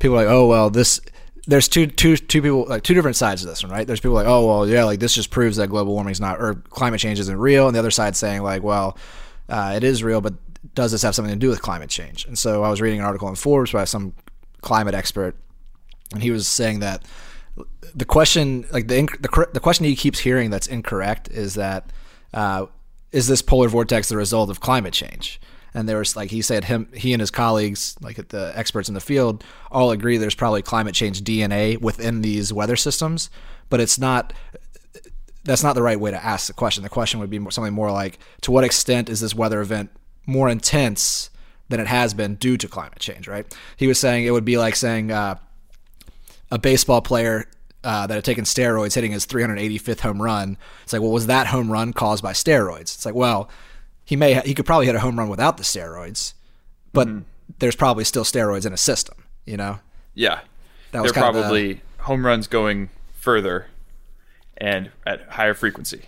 people 0.00 0.16
are 0.16 0.24
like, 0.24 0.32
oh 0.32 0.46
well, 0.46 0.70
this. 0.70 1.00
There's 1.46 1.68
two 1.68 1.86
two 1.86 2.16
two 2.16 2.42
people 2.42 2.66
like 2.68 2.82
two 2.82 2.94
different 2.94 3.16
sides 3.16 3.42
of 3.42 3.48
this 3.48 3.62
one, 3.62 3.72
right? 3.72 3.86
There's 3.86 4.00
people 4.00 4.14
like, 4.14 4.26
oh 4.26 4.46
well, 4.46 4.68
yeah, 4.68 4.84
like 4.84 5.00
this 5.00 5.14
just 5.14 5.30
proves 5.30 5.56
that 5.56 5.68
global 5.68 5.94
warming 5.94 6.12
is 6.12 6.20
not 6.20 6.40
or 6.40 6.54
climate 6.54 7.00
change 7.00 7.18
isn't 7.18 7.38
real, 7.38 7.66
and 7.66 7.74
the 7.74 7.78
other 7.78 7.90
side 7.90 8.16
saying 8.16 8.42
like, 8.42 8.62
well, 8.62 8.98
uh, 9.48 9.72
it 9.74 9.84
is 9.84 10.02
real, 10.02 10.20
but 10.20 10.34
does 10.74 10.92
this 10.92 11.02
have 11.02 11.14
something 11.14 11.32
to 11.32 11.38
do 11.38 11.48
with 11.48 11.62
climate 11.62 11.90
change? 11.90 12.26
And 12.26 12.38
so 12.38 12.62
I 12.62 12.70
was 12.70 12.80
reading 12.80 13.00
an 13.00 13.06
article 13.06 13.28
in 13.28 13.34
Forbes 13.34 13.72
by 13.72 13.84
some 13.84 14.12
climate 14.60 14.94
expert, 14.94 15.34
and 16.12 16.22
he 16.22 16.30
was 16.30 16.46
saying 16.46 16.80
that 16.80 17.04
the 17.94 18.04
question 18.04 18.66
like 18.72 18.88
the 18.88 19.02
the, 19.20 19.48
the 19.52 19.60
question 19.60 19.84
he 19.84 19.96
keeps 19.96 20.18
hearing 20.18 20.50
that's 20.50 20.66
incorrect 20.66 21.28
is 21.28 21.54
that 21.54 21.90
uh, 22.34 22.66
is 23.12 23.26
this 23.26 23.42
polar 23.42 23.68
vortex 23.68 24.08
the 24.08 24.16
result 24.16 24.50
of 24.50 24.60
climate 24.60 24.92
change 24.92 25.40
and 25.74 25.88
there 25.88 25.98
was 25.98 26.16
like 26.16 26.30
he 26.30 26.42
said 26.42 26.64
him 26.64 26.88
he 26.94 27.12
and 27.12 27.20
his 27.20 27.30
colleagues 27.30 27.96
like 28.00 28.28
the 28.28 28.52
experts 28.54 28.88
in 28.88 28.94
the 28.94 29.00
field 29.00 29.44
all 29.70 29.90
agree 29.90 30.16
there's 30.16 30.34
probably 30.34 30.62
climate 30.62 30.94
change 30.94 31.22
DNA 31.22 31.80
within 31.80 32.22
these 32.22 32.52
weather 32.52 32.76
systems 32.76 33.30
but 33.68 33.80
it's 33.80 33.98
not 33.98 34.32
that's 35.44 35.62
not 35.62 35.74
the 35.74 35.82
right 35.82 35.98
way 35.98 36.10
to 36.10 36.24
ask 36.24 36.46
the 36.46 36.52
question 36.52 36.82
the 36.82 36.88
question 36.88 37.20
would 37.20 37.30
be 37.30 37.40
something 37.50 37.74
more 37.74 37.90
like 37.90 38.18
to 38.40 38.50
what 38.50 38.64
extent 38.64 39.08
is 39.08 39.20
this 39.20 39.34
weather 39.34 39.60
event 39.60 39.90
more 40.26 40.48
intense 40.48 41.30
than 41.68 41.80
it 41.80 41.86
has 41.86 42.14
been 42.14 42.34
due 42.34 42.56
to 42.56 42.68
climate 42.68 42.98
change 42.98 43.26
right 43.28 43.56
he 43.76 43.86
was 43.86 43.98
saying 43.98 44.24
it 44.24 44.30
would 44.32 44.44
be 44.44 44.58
like 44.58 44.76
saying 44.76 45.10
uh, 45.10 45.36
a 46.50 46.58
baseball 46.58 47.00
player 47.00 47.46
uh, 47.82 48.06
that 48.06 48.14
had 48.14 48.24
taken 48.24 48.44
steroids 48.44 48.94
hitting 48.94 49.12
his 49.12 49.26
385th 49.26 50.00
home 50.00 50.20
run. 50.20 50.58
It's 50.82 50.92
like, 50.92 51.00
well, 51.00 51.12
was 51.12 51.28
that 51.28 51.46
home 51.46 51.72
run 51.72 51.92
caused 51.92 52.22
by 52.22 52.32
steroids? 52.32 52.94
It's 52.94 53.06
like, 53.06 53.14
well, 53.14 53.48
he 54.10 54.16
may 54.16 54.32
ha- 54.34 54.42
he 54.44 54.54
could 54.54 54.66
probably 54.66 54.86
hit 54.86 54.96
a 54.96 55.00
home 55.00 55.16
run 55.18 55.28
without 55.28 55.56
the 55.56 55.62
steroids, 55.62 56.34
but 56.92 57.08
there's 57.60 57.76
probably 57.76 58.02
still 58.04 58.24
steroids 58.24 58.66
in 58.66 58.72
a 58.72 58.76
system. 58.76 59.16
You 59.46 59.56
know, 59.56 59.78
Yeah, 60.14 60.40
That 60.90 61.02
was 61.02 61.12
they're 61.12 61.22
kind 61.22 61.34
the- 61.36 61.40
probably 61.42 61.82
home 61.98 62.26
runs 62.26 62.46
going 62.48 62.90
further 63.14 63.66
and 64.56 64.90
at 65.06 65.28
higher 65.30 65.54
frequency. 65.54 66.06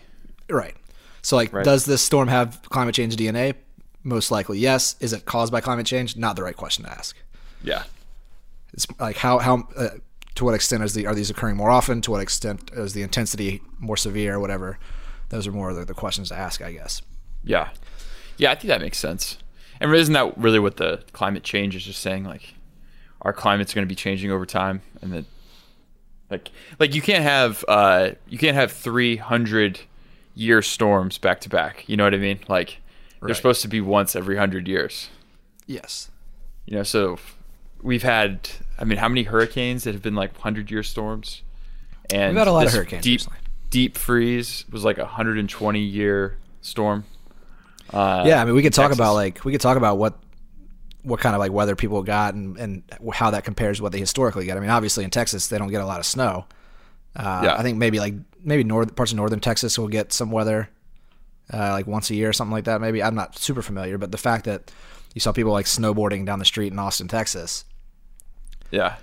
right? 0.50 0.74
So, 1.22 1.36
like, 1.36 1.52
Right. 1.52 1.64
does 1.64 1.84
this 1.84 2.02
storm 2.02 2.26
have 2.28 2.60
climate 2.68 2.94
change 2.96 3.14
DNA? 3.16 3.54
Most 4.02 4.30
likely, 4.32 4.58
yes. 4.58 4.96
Is 4.98 5.12
it 5.12 5.24
caused 5.24 5.52
by 5.52 5.60
climate 5.60 5.86
change? 5.86 6.16
Not 6.16 6.34
the 6.34 6.42
right 6.42 6.56
question 6.56 6.84
to 6.84 6.90
ask. 6.90 7.16
Yeah, 7.62 7.84
It's 8.74 8.86
like 8.98 9.16
how 9.18 9.38
how 9.38 9.68
uh, 9.76 9.90
to 10.34 10.44
what 10.44 10.54
extent 10.54 10.82
is 10.82 10.94
the 10.94 11.06
are 11.06 11.14
these 11.14 11.30
occurring 11.30 11.56
more 11.56 11.70
often? 11.70 12.00
To 12.02 12.10
what 12.10 12.20
extent 12.20 12.70
is 12.74 12.92
the 12.94 13.02
intensity 13.02 13.62
more 13.78 13.96
severe? 13.96 14.40
Whatever. 14.40 14.78
those 15.28 15.46
are 15.46 15.52
more 15.52 15.72
the, 15.72 15.84
the 15.84 15.94
questions 15.94 16.28
to 16.30 16.34
ask, 16.36 16.60
I 16.60 16.72
guess. 16.72 17.00
Yeah, 17.44 17.68
yeah, 18.38 18.50
I 18.50 18.54
think 18.54 18.68
that 18.68 18.80
makes 18.80 18.98
sense. 18.98 19.38
And 19.80 19.92
isn't 19.94 20.14
that 20.14 20.36
really 20.38 20.58
what 20.60 20.76
the 20.76 21.02
climate 21.12 21.42
change 21.42 21.74
is 21.74 21.84
just 21.84 22.00
saying? 22.00 22.24
Like, 22.24 22.54
our 23.22 23.32
climate's 23.32 23.74
going 23.74 23.86
to 23.86 23.88
be 23.88 23.96
changing 23.96 24.30
over 24.30 24.46
time, 24.46 24.82
and 25.00 25.12
that, 25.12 25.24
like, 26.30 26.50
like 26.78 26.94
you 26.94 27.02
can't 27.02 27.24
have 27.24 27.64
uh, 27.68 28.10
you 28.28 28.38
can't 28.38 28.54
have 28.54 28.70
three 28.72 29.16
hundred 29.16 29.80
year 30.34 30.62
storms 30.62 31.18
back 31.18 31.40
to 31.40 31.48
back. 31.48 31.88
You 31.88 31.96
know 31.96 32.04
what 32.04 32.14
I 32.14 32.18
mean? 32.18 32.40
Like, 32.48 32.78
they're 33.20 33.34
supposed 33.34 33.62
to 33.62 33.68
be 33.68 33.80
once 33.80 34.14
every 34.16 34.36
hundred 34.36 34.68
years. 34.68 35.08
Yes. 35.66 36.10
You 36.66 36.76
know, 36.76 36.82
so 36.84 37.18
we've 37.82 38.02
had. 38.02 38.48
I 38.78 38.84
mean, 38.84 38.98
how 38.98 39.08
many 39.08 39.24
hurricanes 39.24 39.84
that 39.84 39.94
have 39.94 40.02
been 40.02 40.14
like 40.14 40.36
hundred 40.38 40.70
year 40.70 40.82
storms? 40.82 41.42
And 42.12 42.34
We've 42.34 42.38
had 42.38 42.48
a 42.48 42.52
lot 42.52 42.66
of 42.66 42.72
hurricanes 42.72 43.02
Deep, 43.04 43.20
recently. 43.20 43.38
deep 43.70 43.96
freeze 43.96 44.64
was 44.70 44.84
like 44.84 44.98
a 44.98 45.06
hundred 45.06 45.38
and 45.38 45.48
twenty 45.48 45.80
year 45.80 46.36
storm. 46.60 47.04
Uh, 47.90 48.24
yeah, 48.26 48.40
I 48.40 48.44
mean, 48.44 48.54
we 48.54 48.62
could 48.62 48.72
talk 48.72 48.84
Texas. 48.88 48.98
about 48.98 49.14
like 49.14 49.44
we 49.44 49.52
could 49.52 49.60
talk 49.60 49.76
about 49.76 49.98
what 49.98 50.18
what 51.02 51.18
kind 51.20 51.34
of 51.34 51.40
like 51.40 51.52
weather 51.52 51.74
people 51.76 52.02
got 52.02 52.34
and 52.34 52.56
and 52.58 52.82
how 53.12 53.30
that 53.30 53.44
compares 53.44 53.78
to 53.78 53.82
what 53.82 53.92
they 53.92 53.98
historically 53.98 54.44
get. 54.46 54.56
I 54.56 54.60
mean, 54.60 54.70
obviously 54.70 55.04
in 55.04 55.10
Texas 55.10 55.48
they 55.48 55.58
don't 55.58 55.68
get 55.68 55.80
a 55.80 55.86
lot 55.86 55.98
of 56.00 56.06
snow. 56.06 56.46
Uh, 57.16 57.42
Yeah. 57.44 57.56
I 57.56 57.62
think 57.62 57.78
maybe 57.78 57.98
like 57.98 58.14
maybe 58.42 58.64
north 58.64 58.94
parts 58.96 59.12
of 59.12 59.16
northern 59.16 59.40
Texas 59.40 59.78
will 59.78 59.88
get 59.88 60.12
some 60.12 60.30
weather 60.30 60.68
uh, 61.52 61.70
like 61.72 61.86
once 61.86 62.08
a 62.10 62.14
year 62.14 62.28
or 62.28 62.32
something 62.32 62.52
like 62.52 62.64
that. 62.64 62.80
Maybe 62.80 63.02
I'm 63.02 63.14
not 63.14 63.36
super 63.38 63.62
familiar, 63.62 63.98
but 63.98 64.12
the 64.12 64.18
fact 64.18 64.44
that 64.46 64.70
you 65.14 65.20
saw 65.20 65.32
people 65.32 65.52
like 65.52 65.66
snowboarding 65.66 66.24
down 66.24 66.38
the 66.38 66.44
street 66.44 66.72
in 66.72 66.78
Austin, 66.78 67.08
Texas, 67.08 67.64
Yeah. 68.70 68.96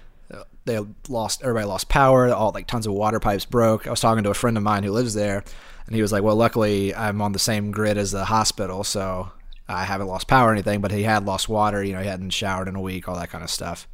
they 0.65 0.79
lost 1.07 1.41
everybody 1.43 1.65
lost 1.65 1.89
power 1.89 2.33
all 2.33 2.51
like 2.53 2.65
tons 2.67 2.85
of 2.87 2.93
water 2.93 3.19
pipes 3.19 3.45
broke 3.45 3.87
i 3.87 3.89
was 3.89 3.99
talking 3.99 4.23
to 4.23 4.29
a 4.29 4.33
friend 4.35 4.55
of 4.57 4.61
mine 4.61 4.83
who 4.83 4.91
lives 4.91 5.13
there 5.15 5.43
and 5.89 5.95
he 5.95 6.03
was 6.03 6.11
like 6.11 6.21
well 6.21 6.35
luckily 6.35 6.93
i'm 6.93 7.19
on 7.19 7.31
the 7.31 7.39
same 7.39 7.71
grid 7.71 7.97
as 7.97 8.11
the 8.11 8.25
hospital 8.25 8.83
so 8.83 9.31
i 9.67 9.83
haven't 9.83 10.07
lost 10.07 10.27
power 10.27 10.49
or 10.49 10.51
anything. 10.53 10.81
But 10.81 10.91
he 10.91 11.03
had 11.03 11.25
lost 11.25 11.49
water 11.49 11.83
you 11.83 11.93
know 11.93 12.01
he 12.01 12.07
hadn't 12.07 12.29
showered 12.29 12.67
in 12.67 12.75
a 12.75 12.81
week 12.81 13.07
all 13.07 13.15
that 13.15 13.29
kind 13.29 13.43
of 13.43 13.49
stuff. 13.49 13.87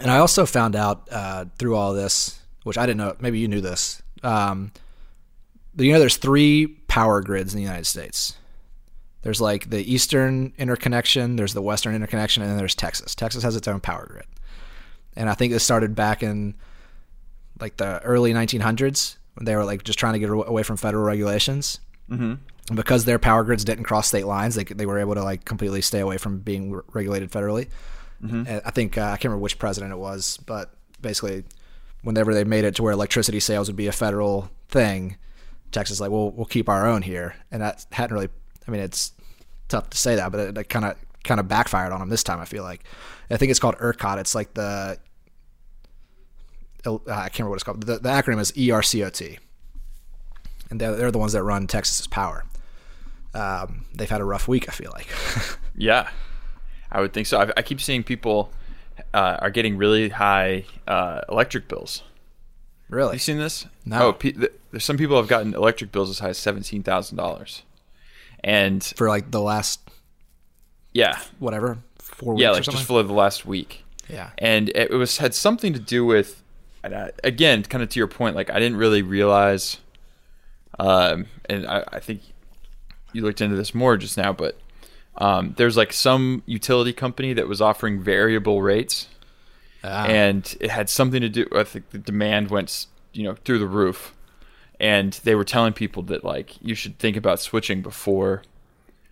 And 0.00 0.10
i 0.10 0.18
also 0.18 0.44
found 0.44 0.74
out 0.74 1.08
uh, 1.10 1.44
through 1.56 1.76
all 1.76 1.94
this 1.94 2.40
which 2.64 2.76
i 2.76 2.84
didn't 2.84 2.98
know 2.98 3.16
maybe 3.20 3.38
you 3.38 3.48
knew 3.48 3.60
this 3.60 4.02
um, 4.22 4.72
you 5.76 5.92
know 5.92 6.00
there's 6.00 6.16
three 6.16 6.66
power 6.88 7.22
grids 7.22 7.54
in 7.54 7.58
the 7.58 7.64
united 7.64 7.86
states. 7.86 8.36
There's 9.22 9.40
like 9.40 9.70
the 9.70 9.92
eastern 9.92 10.52
interconnection 10.58 11.36
there's 11.36 11.54
the 11.54 11.62
western 11.62 11.94
interconnection 11.94 12.42
and 12.42 12.50
then 12.50 12.58
there's 12.58 12.74
texas. 12.74 13.14
Texas 13.14 13.44
has 13.44 13.54
its 13.54 13.68
own 13.68 13.80
power 13.80 14.06
grid. 14.06 14.26
And 15.14 15.28
I 15.28 15.34
think 15.34 15.52
this 15.52 15.62
started 15.62 15.94
back 15.94 16.22
in 16.24 16.56
like 17.60 17.76
the 17.76 18.00
early 18.02 18.32
1900s 18.32 19.16
when 19.18 19.19
they 19.40 19.56
were 19.56 19.64
like 19.64 19.84
just 19.84 19.98
trying 19.98 20.14
to 20.14 20.18
get 20.18 20.30
away 20.30 20.62
from 20.62 20.76
federal 20.76 21.04
regulations. 21.04 21.80
Mm-hmm. 22.10 22.34
And 22.68 22.76
because 22.76 23.04
their 23.04 23.18
power 23.18 23.42
grids 23.44 23.64
didn't 23.64 23.84
cross 23.84 24.08
state 24.08 24.26
lines, 24.26 24.54
they 24.54 24.64
they 24.64 24.86
were 24.86 24.98
able 24.98 25.14
to 25.14 25.22
like 25.22 25.44
completely 25.44 25.80
stay 25.80 26.00
away 26.00 26.18
from 26.18 26.38
being 26.38 26.72
re- 26.72 26.82
regulated 26.92 27.30
federally. 27.30 27.68
And 28.46 28.62
I 28.64 28.70
think 28.70 28.98
uh, 28.98 29.02
I 29.02 29.10
can't 29.12 29.24
remember 29.24 29.42
which 29.42 29.58
president 29.58 29.92
it 29.92 29.96
was, 29.96 30.36
but 30.44 30.74
basically, 31.00 31.44
whenever 32.02 32.34
they 32.34 32.44
made 32.44 32.64
it 32.64 32.74
to 32.76 32.82
where 32.82 32.92
electricity 32.92 33.40
sales 33.40 33.68
would 33.68 33.76
be 33.76 33.86
a 33.86 33.92
federal 33.92 34.50
thing, 34.68 35.16
Texas 35.72 36.00
like, 36.00 36.10
well, 36.10 36.30
we'll 36.30 36.46
keep 36.46 36.68
our 36.68 36.86
own 36.86 37.02
here, 37.02 37.34
and 37.50 37.62
that 37.62 37.86
hadn't 37.92 38.14
really. 38.14 38.28
I 38.68 38.70
mean, 38.70 38.82
it's 38.82 39.12
tough 39.68 39.90
to 39.90 39.98
say 39.98 40.16
that, 40.16 40.30
but 40.30 40.56
it 40.56 40.68
kind 40.68 40.84
of 40.84 40.96
kind 41.24 41.40
of 41.40 41.48
backfired 41.48 41.92
on 41.92 42.00
them 42.00 42.08
this 42.08 42.22
time. 42.22 42.40
I 42.40 42.44
feel 42.44 42.62
like. 42.62 42.84
I 43.30 43.36
think 43.36 43.50
it's 43.50 43.60
called 43.60 43.76
ERCOT. 43.78 44.18
It's 44.18 44.34
like 44.34 44.54
the 44.54 44.98
I 46.86 47.28
can't 47.28 47.38
remember 47.40 47.50
what 47.50 47.54
it's 47.56 47.64
called. 47.64 47.82
The, 47.82 47.98
the 47.98 48.08
acronym 48.08 48.40
is 48.40 48.52
ERCOT, 48.52 49.38
and 50.70 50.80
they're, 50.80 50.94
they're 50.96 51.10
the 51.10 51.18
ones 51.18 51.32
that 51.32 51.42
run 51.42 51.66
Texas's 51.66 52.06
power. 52.06 52.44
Um, 53.34 53.84
they've 53.94 54.08
had 54.10 54.20
a 54.20 54.24
rough 54.24 54.48
week. 54.48 54.68
I 54.68 54.72
feel 54.72 54.90
like. 54.94 55.08
Yeah, 55.76 56.10
I 56.92 57.00
would 57.00 57.14
think 57.14 57.26
so. 57.26 57.40
I, 57.40 57.52
I 57.56 57.62
keep 57.62 57.80
seeing 57.80 58.02
people 58.02 58.52
uh, 59.14 59.38
are 59.40 59.48
getting 59.50 59.78
really 59.78 60.10
high 60.10 60.64
uh, 60.86 61.22
electric 61.30 61.68
bills. 61.68 62.02
really? 62.90 63.10
Have 63.12 63.14
you 63.14 63.18
seen 63.20 63.38
this? 63.38 63.64
No. 63.86 64.08
Oh, 64.08 64.12
pe- 64.12 64.32
th- 64.32 64.52
there's 64.72 64.84
some 64.84 64.98
people 64.98 65.16
have 65.16 65.28
gotten 65.28 65.54
electric 65.54 65.90
bills 65.90 66.10
as 66.10 66.18
high 66.18 66.30
as 66.30 66.38
seventeen 66.38 66.82
thousand 66.82 67.16
dollars, 67.16 67.62
and 68.44 68.84
for 68.84 69.08
like 69.08 69.30
the 69.30 69.40
last 69.40 69.80
yeah, 70.92 71.18
whatever 71.38 71.78
four 71.98 72.34
weeks 72.34 72.42
yeah, 72.42 72.48
or 72.50 72.52
like 72.54 72.64
something. 72.64 72.78
just 72.78 72.86
for 72.86 73.02
the 73.02 73.12
last 73.14 73.46
week. 73.46 73.84
yeah. 74.08 74.30
and 74.36 74.68
it 74.70 74.90
was 74.90 75.16
had 75.18 75.34
something 75.34 75.72
to 75.72 75.78
do 75.78 76.04
with 76.04 76.42
I- 76.84 77.10
again 77.24 77.62
kind 77.62 77.82
of 77.82 77.88
to 77.90 77.98
your 77.98 78.06
point 78.06 78.36
like 78.36 78.50
i 78.50 78.58
didn't 78.58 78.78
really 78.78 79.02
realize 79.02 79.78
um 80.78 81.26
and 81.48 81.66
i, 81.66 81.84
I 81.92 82.00
think 82.00 82.20
you 83.12 83.22
looked 83.22 83.40
into 83.40 83.56
this 83.56 83.74
more 83.74 83.96
just 83.96 84.16
now 84.16 84.32
but 84.32 84.58
um, 85.16 85.54
there's 85.58 85.76
like 85.76 85.92
some 85.92 86.42
utility 86.46 86.92
company 86.92 87.32
that 87.34 87.46
was 87.48 87.60
offering 87.60 88.00
variable 88.00 88.62
rates. 88.62 89.08
Ah. 89.82 90.06
and 90.06 90.56
it 90.60 90.70
had 90.70 90.88
something 90.88 91.20
to 91.20 91.28
do 91.28 91.46
i 91.54 91.64
think 91.64 91.90
the 91.90 91.98
demand 91.98 92.50
went 92.50 92.86
you 93.12 93.24
know 93.24 93.34
through 93.44 93.58
the 93.58 93.66
roof. 93.66 94.14
And 94.78 95.12
they 95.24 95.34
were 95.34 95.44
telling 95.44 95.74
people 95.74 96.02
that 96.04 96.24
like 96.24 96.56
you 96.62 96.74
should 96.74 96.98
think 96.98 97.16
about 97.16 97.38
switching 97.40 97.82
before 97.82 98.42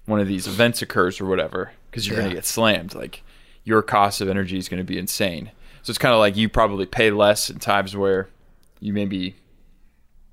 one 0.06 0.18
of 0.18 0.26
these 0.26 0.46
events 0.46 0.80
occurs 0.80 1.20
or 1.20 1.26
whatever 1.26 1.72
because 1.90 2.06
you're 2.06 2.16
going 2.16 2.30
to 2.30 2.34
get 2.34 2.46
slammed. 2.46 2.94
Like 2.94 3.22
your 3.64 3.82
cost 3.82 4.22
of 4.22 4.30
energy 4.30 4.56
is 4.56 4.68
going 4.68 4.78
to 4.78 4.84
be 4.84 4.96
insane 4.96 5.50
so 5.88 5.92
it's 5.92 5.96
kind 5.96 6.12
of 6.12 6.18
like 6.18 6.36
you 6.36 6.50
probably 6.50 6.84
pay 6.84 7.10
less 7.10 7.48
in 7.48 7.58
times 7.58 7.96
where 7.96 8.28
you 8.78 8.92
maybe 8.92 9.34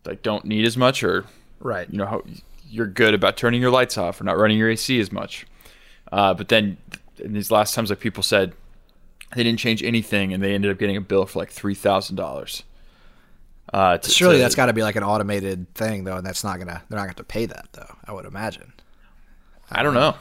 like 0.03 0.21
don't 0.21 0.43
need 0.43 0.65
as 0.65 0.75
much 0.75 1.01
or 1.01 1.23
right. 1.61 1.89
you 1.89 1.97
know 1.97 2.05
how 2.05 2.21
you're 2.69 2.87
good 2.87 3.13
about 3.13 3.37
turning 3.37 3.61
your 3.61 3.71
lights 3.71 3.97
off 3.97 4.19
or 4.19 4.25
not 4.25 4.37
running 4.37 4.57
your 4.57 4.69
AC 4.69 4.99
as 4.99 5.13
much. 5.13 5.45
Uh, 6.11 6.33
but 6.33 6.49
then 6.49 6.75
in 7.19 7.31
these 7.31 7.51
last 7.51 7.73
times, 7.73 7.89
like 7.89 8.01
people 8.01 8.21
said, 8.21 8.51
they 9.33 9.43
didn't 9.43 9.59
change 9.59 9.81
anything, 9.81 10.33
and 10.33 10.43
they 10.43 10.53
ended 10.53 10.69
up 10.71 10.77
getting 10.77 10.97
a 10.97 11.01
bill 11.01 11.25
for 11.25 11.39
like 11.39 11.51
three 11.51 11.73
thousand 11.73 12.17
dollars. 12.17 12.63
Uh, 13.71 13.97
to- 13.97 14.11
Surely 14.11 14.35
to- 14.35 14.41
that's 14.41 14.55
got 14.55 14.65
to 14.65 14.73
be 14.73 14.83
like 14.83 14.97
an 14.97 15.03
automated 15.03 15.73
thing 15.73 16.03
though, 16.03 16.17
and 16.17 16.27
that's 16.27 16.43
not 16.43 16.59
gonna 16.59 16.83
they're 16.89 16.97
not 16.97 17.03
gonna 17.03 17.07
have 17.11 17.15
to 17.15 17.23
pay 17.23 17.45
that 17.45 17.69
though. 17.71 17.95
I 18.05 18.11
would 18.11 18.25
imagine. 18.25 18.73
I 19.71 19.83
don't 19.83 19.93
know. 19.93 20.15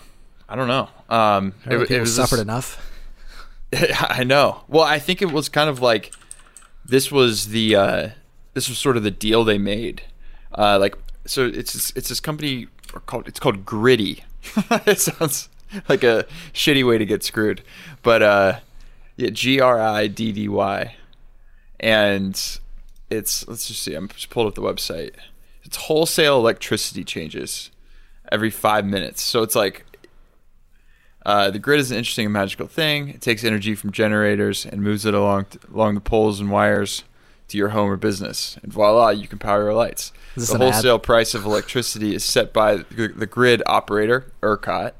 I 0.49 0.55
don't 0.55 0.69
know. 0.69 0.89
Um, 1.09 1.55
it, 1.67 1.91
It, 1.91 1.99
was 1.99 2.15
suffered 2.15 2.39
enough. 2.39 2.81
I 4.01 4.25
know. 4.25 4.63
Well, 4.69 4.85
I 4.85 4.99
think 4.99 5.23
it 5.23 5.33
was 5.33 5.49
kind 5.49 5.69
of 5.69 5.81
like 5.81 6.13
this 6.85 7.11
was 7.11 7.49
the 7.49 7.77
uh, 7.77 8.09
this 8.53 8.69
was 8.69 8.79
sort 8.79 8.97
of 8.97 9.03
the 9.03 9.11
deal 9.11 9.45
they 9.45 9.59
made. 9.59 10.03
Uh, 10.57 10.79
like 10.79 10.97
so, 11.27 11.47
it's 11.47 11.93
it's 11.97 12.09
this 12.09 12.21
company 12.21 12.69
called 13.07 13.29
it's 13.29 13.41
called 13.41 13.65
Griddy. 13.65 14.25
it 14.87 15.01
sounds 15.01 15.49
like 15.89 16.05
a 16.05 16.27
shitty 16.53 16.87
way 16.87 16.99
to 16.99 17.07
get 17.07 17.23
screwed, 17.23 17.63
but 18.03 18.23
uh, 18.23 18.61
yeah, 19.17 19.31
G 19.31 19.61
R 19.61 19.81
I 19.81 20.07
D 20.07 20.33
D 20.33 20.49
Y, 20.49 20.95
and 21.81 22.35
it's 23.11 23.49
let's 23.49 23.67
just 23.67 23.83
see. 23.83 23.95
I'm 23.95 24.09
just 24.09 24.31
pulled 24.31 24.47
up 24.47 24.55
the 24.55 24.63
website. 24.63 25.15
It's 25.63 25.77
wholesale 25.77 26.37
electricity 26.37 27.05
changes 27.05 27.71
every 28.31 28.51
five 28.51 28.85
minutes. 28.85 29.23
So 29.23 29.43
it's 29.43 29.57
like 29.57 29.87
uh, 31.25 31.51
the 31.51 31.59
grid 31.59 31.81
is 31.81 31.91
an 31.91 31.97
interesting 31.97 32.27
and 32.27 32.33
magical 32.33 32.67
thing. 32.67 33.09
It 33.09 33.21
takes 33.21 33.45
energy 33.45 33.75
from 33.75 33.93
generators 33.93 34.67
and 34.67 34.83
moves 34.83 35.07
it 35.07 35.15
along 35.15 35.47
along 35.73 35.95
the 35.95 36.01
poles 36.01 36.41
and 36.41 36.51
wires 36.51 37.05
to 37.49 37.59
your 37.59 37.71
home 37.71 37.91
or 37.91 37.97
business, 37.97 38.59
and 38.63 38.73
voila, 38.73 39.11
you 39.11 39.29
can 39.29 39.39
power 39.39 39.65
your 39.65 39.75
lights. 39.75 40.13
The 40.35 40.55
an 40.55 40.63
ad? 40.63 40.73
wholesale 40.73 40.99
price 40.99 41.35
of 41.35 41.45
electricity 41.45 42.15
is 42.15 42.25
set 42.25 42.53
by 42.53 42.77
the 42.77 43.09
the 43.09 43.27
grid 43.27 43.63
operator, 43.67 44.33
ERCOT, 44.43 44.93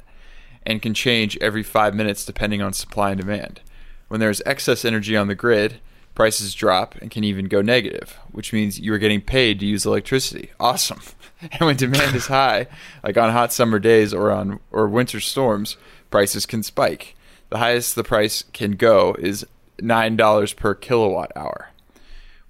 and 0.65 0.81
can 0.81 0.95
change 0.95 1.37
every 1.41 1.63
five 1.63 1.95
minutes 1.95 2.25
depending 2.25 2.63
on 2.63 2.73
supply 2.73 3.11
and 3.11 3.21
demand. 3.21 3.61
When 4.09 4.21
there 4.21 4.31
is 4.31 4.43
excess 4.47 4.85
energy 4.85 5.17
on 5.17 5.29
the 5.29 5.35
grid, 5.35 5.81
prices 6.15 6.55
drop 6.55 6.95
and 6.97 7.11
can 7.11 7.25
even 7.25 7.47
go 7.47 7.61
negative, 7.61 8.19
which 8.33 8.53
means 8.53 8.79
you 8.79 8.93
are 8.93 8.99
getting 8.99 9.21
paid 9.21 9.61
to 9.61 9.67
use 9.67 9.85
electricity. 9.85 10.51
Awesome. 10.61 11.01
And 11.53 11.61
when 11.61 11.77
demand 11.77 12.17
is 12.17 12.29
high, 12.29 12.69
like 13.03 13.19
on 13.19 13.31
hot 13.31 13.53
summer 13.53 13.79
days 13.79 14.15
or 14.15 14.31
on 14.33 14.61
or 14.73 14.89
winter 14.89 15.21
storms, 15.21 15.77
prices 16.11 16.47
can 16.47 16.63
spike. 16.63 17.17
The 17.51 17.59
highest 17.59 17.97
the 17.97 18.05
price 18.05 18.45
can 18.55 18.73
go 18.73 19.15
is 19.19 19.45
nine 19.79 20.17
dollars 20.17 20.55
per 20.55 20.75
kilowatt 20.75 21.33
hour, 21.37 21.69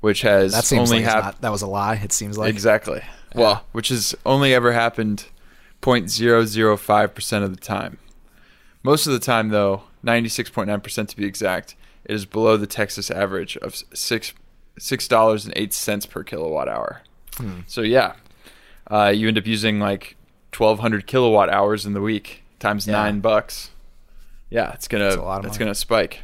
which 0.00 0.22
has 0.22 0.52
That 0.52 0.62
seems 0.62 0.92
only 0.92 1.02
like 1.02 1.12
hap- 1.12 1.24
not, 1.24 1.40
that 1.40 1.50
was 1.50 1.62
a 1.62 1.66
lie. 1.66 1.96
It 1.96 2.12
seems 2.12 2.38
like 2.38 2.50
exactly. 2.50 3.02
Well, 3.34 3.64
which 3.72 3.88
has 3.88 4.14
only 4.24 4.54
ever 4.54 4.70
happened 4.70 5.26
0.005% 5.82 7.42
of 7.42 7.50
the 7.50 7.60
time. 7.60 7.98
Most 8.82 9.06
of 9.06 9.12
the 9.12 9.18
time, 9.18 9.48
though, 9.48 9.82
96.9% 10.04 11.08
to 11.08 11.16
be 11.16 11.24
exact, 11.24 11.74
it 12.04 12.14
is 12.14 12.26
below 12.26 12.56
the 12.56 12.66
Texas 12.66 13.10
average 13.10 13.56
of 13.58 13.74
six 13.94 14.32
six 14.78 15.06
dollars 15.08 15.44
and 15.44 15.52
eight 15.56 15.72
cents 15.72 16.04
per 16.06 16.22
kilowatt 16.24 16.68
hour. 16.68 17.02
Hmm. 17.36 17.60
So 17.66 17.80
yeah, 17.82 18.14
uh, 18.90 19.12
you 19.14 19.28
end 19.28 19.38
up 19.38 19.46
using 19.46 19.78
like 19.80 20.16
1,200 20.56 21.06
kilowatt 21.06 21.48
hours 21.50 21.84
in 21.86 21.92
the 21.94 22.00
week 22.00 22.42
times 22.58 22.86
Yeah. 22.86 22.92
nine 22.94 23.20
bucks. 23.20 23.70
Yeah, 24.50 24.72
it's 24.72 24.86
gonna 24.88 25.04
That's 25.04 25.16
a 25.16 25.22
lot 25.22 25.40
of 25.40 25.46
it's 25.46 25.58
gonna 25.58 25.74
spike. 25.74 26.22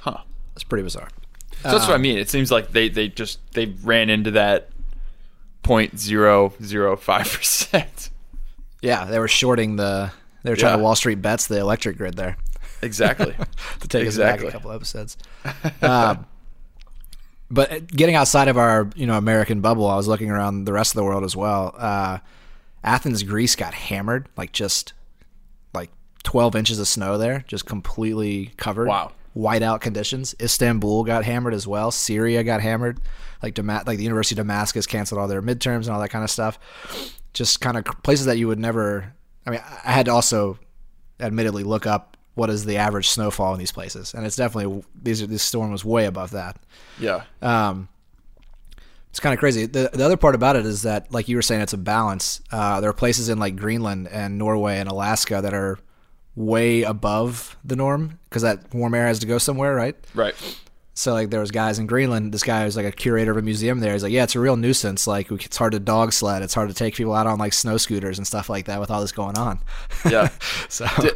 Huh. 0.00 0.18
it's 0.54 0.64
pretty 0.64 0.82
bizarre. 0.84 1.08
So 1.62 1.70
that's 1.72 1.84
what 1.86 1.92
I 1.92 1.94
Um, 1.96 2.02
mean. 2.02 2.18
It 2.18 2.30
seems 2.30 2.50
like 2.50 2.72
they, 2.72 2.88
they 2.88 3.08
just 3.08 3.38
they 3.52 3.66
ran 3.82 4.08
into 4.10 4.30
that 4.32 4.68
0.005 5.64 7.36
percent. 7.36 8.10
Yeah, 8.82 9.04
they 9.04 9.18
were 9.18 9.28
shorting 9.28 9.76
the. 9.76 10.10
They 10.42 10.50
were 10.50 10.56
trying 10.56 10.72
Yeah. 10.72 10.76
to 10.78 10.82
Wall 10.82 10.96
Street 10.96 11.20
bets 11.20 11.46
the 11.48 11.58
electric 11.58 11.98
grid 11.98 12.14
there 12.14 12.36
Exactly. 12.82 13.34
to 13.80 13.88
take 13.88 14.06
us 14.06 14.16
back 14.16 14.34
Exactly. 14.36 14.48
a 14.48 14.52
couple 14.52 14.72
episodes. 14.72 15.16
um, 15.82 16.26
but 17.50 17.86
getting 17.88 18.14
outside 18.14 18.48
of 18.48 18.56
our 18.56 18.88
you 18.94 19.06
know 19.06 19.16
American 19.16 19.60
bubble, 19.60 19.86
I 19.86 19.96
was 19.96 20.08
looking 20.08 20.30
around 20.30 20.64
the 20.64 20.72
rest 20.72 20.92
of 20.92 20.96
the 20.96 21.04
world 21.04 21.24
as 21.24 21.36
well. 21.36 21.74
Uh, 21.76 22.18
Athens, 22.82 23.22
Greece 23.22 23.56
got 23.56 23.74
hammered, 23.74 24.28
like 24.36 24.52
just 24.52 24.92
like 25.74 25.90
12 26.22 26.56
inches 26.56 26.78
of 26.78 26.88
snow 26.88 27.18
there, 27.18 27.44
just 27.46 27.66
completely 27.66 28.52
covered. 28.56 28.88
Wow. 28.88 29.12
Whiteout 29.36 29.80
conditions. 29.80 30.34
Istanbul 30.40 31.04
got 31.04 31.24
hammered 31.24 31.54
as 31.54 31.66
well. 31.66 31.90
Syria 31.92 32.42
got 32.42 32.60
hammered. 32.60 33.00
Like 33.42 33.54
Dama- 33.54 33.84
like 33.86 33.96
the 33.98 34.02
University 34.04 34.34
of 34.34 34.38
Damascus 34.38 34.86
canceled 34.86 35.20
all 35.20 35.28
their 35.28 35.40
midterms 35.42 35.82
and 35.82 35.90
all 35.90 36.00
that 36.00 36.08
kind 36.08 36.24
of 36.24 36.30
stuff. 36.30 36.58
Just 37.32 37.60
kind 37.60 37.76
of 37.76 37.84
places 38.02 38.26
that 38.26 38.38
you 38.38 38.48
would 38.48 38.58
never. 38.58 39.12
I 39.46 39.50
mean, 39.50 39.60
I 39.84 39.92
had 39.92 40.06
to 40.06 40.12
also, 40.12 40.58
admittedly, 41.20 41.62
look 41.62 41.86
up 41.86 42.09
what 42.40 42.48
is 42.48 42.64
the 42.64 42.78
average 42.78 43.10
snowfall 43.10 43.52
in 43.52 43.58
these 43.58 43.70
places, 43.70 44.14
and 44.14 44.24
it's 44.24 44.34
definitely 44.34 44.82
these. 45.02 45.28
This 45.28 45.42
storm 45.42 45.70
was 45.72 45.84
way 45.84 46.06
above 46.06 46.30
that. 46.30 46.56
yeah. 46.98 47.24
Um, 47.42 47.90
it's 49.10 49.20
kind 49.20 49.34
of 49.34 49.38
crazy. 49.38 49.66
The, 49.66 49.90
the 49.92 50.02
other 50.02 50.16
part 50.16 50.34
about 50.34 50.56
it 50.56 50.64
is 50.64 50.80
that, 50.82 51.12
like 51.12 51.28
you 51.28 51.36
were 51.36 51.42
saying, 51.42 51.60
it's 51.60 51.74
a 51.74 51.76
balance. 51.76 52.40
Uh, 52.50 52.80
there 52.80 52.88
are 52.88 52.94
places 52.94 53.28
in 53.28 53.38
like 53.38 53.56
Greenland 53.56 54.08
and 54.08 54.38
Norway 54.38 54.78
and 54.78 54.88
Alaska 54.88 55.42
that 55.42 55.52
are 55.52 55.78
way 56.34 56.82
above 56.82 57.58
the 57.62 57.76
norm 57.76 58.18
because 58.30 58.40
that 58.40 58.72
warm 58.72 58.94
air 58.94 59.06
has 59.06 59.18
to 59.18 59.26
go 59.26 59.36
somewhere, 59.36 59.74
right? 59.74 59.96
Right. 60.14 60.34
So 60.94 61.12
like 61.12 61.28
there 61.28 61.40
was 61.40 61.50
guys 61.50 61.78
in 61.78 61.86
Greenland. 61.86 62.32
This 62.32 62.42
guy 62.42 62.64
was 62.64 62.74
like 62.74 62.86
a 62.86 62.92
curator 62.92 63.32
of 63.32 63.36
a 63.36 63.42
museum 63.42 63.80
there. 63.80 63.92
He's 63.92 64.02
like, 64.02 64.12
yeah, 64.12 64.24
it's 64.24 64.36
a 64.36 64.40
real 64.40 64.56
nuisance. 64.56 65.06
Like 65.06 65.30
it's 65.30 65.58
hard 65.58 65.72
to 65.72 65.78
dog 65.78 66.14
sled. 66.14 66.42
It's 66.42 66.54
hard 66.54 66.68
to 66.68 66.74
take 66.74 66.94
people 66.94 67.12
out 67.12 67.26
on 67.26 67.38
like 67.38 67.52
snow 67.52 67.76
scooters 67.76 68.16
and 68.16 68.26
stuff 68.26 68.48
like 68.48 68.64
that 68.66 68.80
with 68.80 68.90
all 68.90 69.02
this 69.02 69.12
going 69.12 69.36
on. 69.36 69.58
Yeah. 70.08 70.30
so 70.70 70.86
Di- 70.98 71.10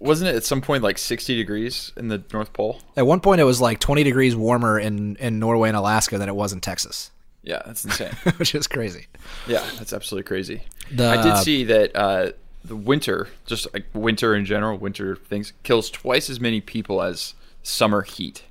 wasn't 0.00 0.30
it 0.30 0.36
at 0.36 0.44
some 0.44 0.60
point 0.60 0.82
like 0.82 0.98
60 0.98 1.34
degrees 1.36 1.92
in 1.96 2.08
the 2.08 2.22
North 2.32 2.52
Pole? 2.52 2.80
at 2.96 3.06
one 3.06 3.20
point 3.20 3.40
it 3.40 3.44
was 3.44 3.60
like 3.60 3.80
20 3.80 4.02
degrees 4.04 4.34
warmer 4.36 4.78
in 4.78 5.16
in 5.16 5.38
Norway 5.38 5.68
and 5.68 5.76
Alaska 5.76 6.18
than 6.18 6.28
it 6.28 6.34
was 6.36 6.52
in 6.52 6.60
Texas, 6.60 7.10
Yeah, 7.42 7.62
that's 7.66 7.84
insane. 7.84 8.12
which 8.36 8.54
is 8.54 8.66
crazy. 8.66 9.06
yeah, 9.46 9.64
that's 9.78 9.92
absolutely 9.92 10.26
crazy. 10.28 10.62
The- 10.92 11.08
I 11.08 11.22
did 11.22 11.36
see 11.38 11.64
that 11.64 11.94
uh, 11.96 12.32
the 12.64 12.76
winter, 12.76 13.28
just 13.46 13.72
like 13.74 13.86
winter 13.94 14.34
in 14.34 14.44
general, 14.44 14.76
winter 14.78 15.16
things, 15.16 15.52
kills 15.62 15.90
twice 15.90 16.28
as 16.30 16.40
many 16.40 16.60
people 16.60 17.02
as 17.02 17.34
summer 17.62 18.02
heat. 18.02 18.42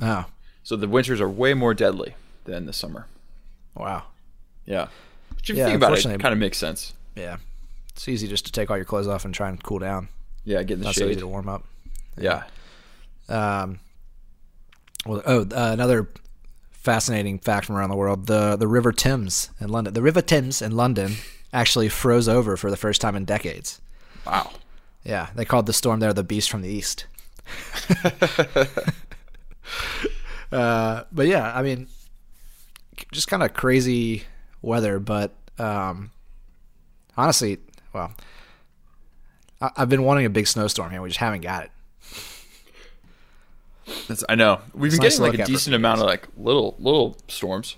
Oh, 0.00 0.26
So 0.62 0.76
the 0.76 0.86
winters 0.88 1.20
are 1.20 1.28
way 1.28 1.54
more 1.54 1.74
deadly 1.74 2.14
than 2.44 2.66
the 2.66 2.72
summer. 2.72 3.06
wow. 3.74 4.04
Yeah. 4.66 4.88
But 5.30 5.38
if 5.40 5.48
you 5.48 5.54
Yeah, 5.56 5.64
think 5.66 5.76
about 5.76 5.98
it, 5.98 6.04
it 6.06 6.20
kind 6.20 6.32
of 6.32 6.38
makes 6.38 6.58
sense. 6.58 6.92
Yeah. 7.16 7.38
It's 7.90 8.06
easy 8.08 8.28
just 8.28 8.44
to 8.46 8.52
take 8.52 8.70
all 8.70 8.76
your 8.76 8.84
clothes 8.84 9.08
off 9.08 9.24
and 9.24 9.34
try 9.34 9.48
and 9.48 9.62
cool 9.62 9.78
down. 9.78 10.08
Yeah, 10.44 10.62
get 10.62 10.78
the 10.78 10.84
Not 10.84 10.94
so 10.94 11.04
easy 11.04 11.14
shade. 11.14 11.20
to 11.20 11.26
warm 11.26 11.48
up. 11.48 11.64
Yeah. 12.18 12.44
Um, 13.28 13.80
well, 15.06 15.22
oh, 15.26 15.42
uh, 15.42 15.70
another 15.72 16.08
fascinating 16.72 17.38
fact 17.38 17.66
from 17.66 17.76
around 17.76 17.90
the 17.90 17.96
world: 17.96 18.26
the 18.26 18.56
the 18.56 18.66
River 18.66 18.92
Thames 18.92 19.50
in 19.60 19.68
London, 19.68 19.94
the 19.94 20.02
River 20.02 20.22
Thames 20.22 20.62
in 20.62 20.72
London, 20.72 21.16
actually 21.52 21.88
froze 21.88 22.28
over 22.28 22.56
for 22.56 22.70
the 22.70 22.76
first 22.76 23.00
time 23.00 23.14
in 23.16 23.24
decades. 23.24 23.80
Wow. 24.26 24.50
Yeah, 25.04 25.28
they 25.34 25.44
called 25.44 25.66
the 25.66 25.72
storm 25.72 26.00
there 26.00 26.12
the 26.12 26.24
Beast 26.24 26.50
from 26.50 26.62
the 26.62 26.68
East. 26.68 27.06
uh, 30.52 31.04
but 31.12 31.26
yeah, 31.26 31.52
I 31.54 31.62
mean, 31.62 31.86
just 33.12 33.28
kind 33.28 33.42
of 33.42 33.54
crazy 33.54 34.24
weather. 34.62 34.98
But 34.98 35.34
um, 35.58 36.10
honestly, 37.16 37.58
well, 37.92 38.12
I- 39.60 39.70
I've 39.76 39.88
been 39.88 40.04
wanting 40.04 40.26
a 40.26 40.30
big 40.30 40.46
snowstorm 40.46 40.90
here. 40.90 41.02
We 41.02 41.08
just 41.08 41.18
haven't 41.20 41.40
got 41.42 41.64
it. 41.64 41.70
That's, 44.06 44.22
I 44.28 44.34
know. 44.34 44.60
We've 44.74 44.92
been 44.92 45.00
nice 45.00 45.18
getting 45.18 45.32
like 45.38 45.40
a 45.40 45.50
decent 45.50 45.74
amount 45.74 46.00
of 46.00 46.06
like 46.06 46.28
little 46.36 46.76
little 46.78 47.16
storms. 47.28 47.76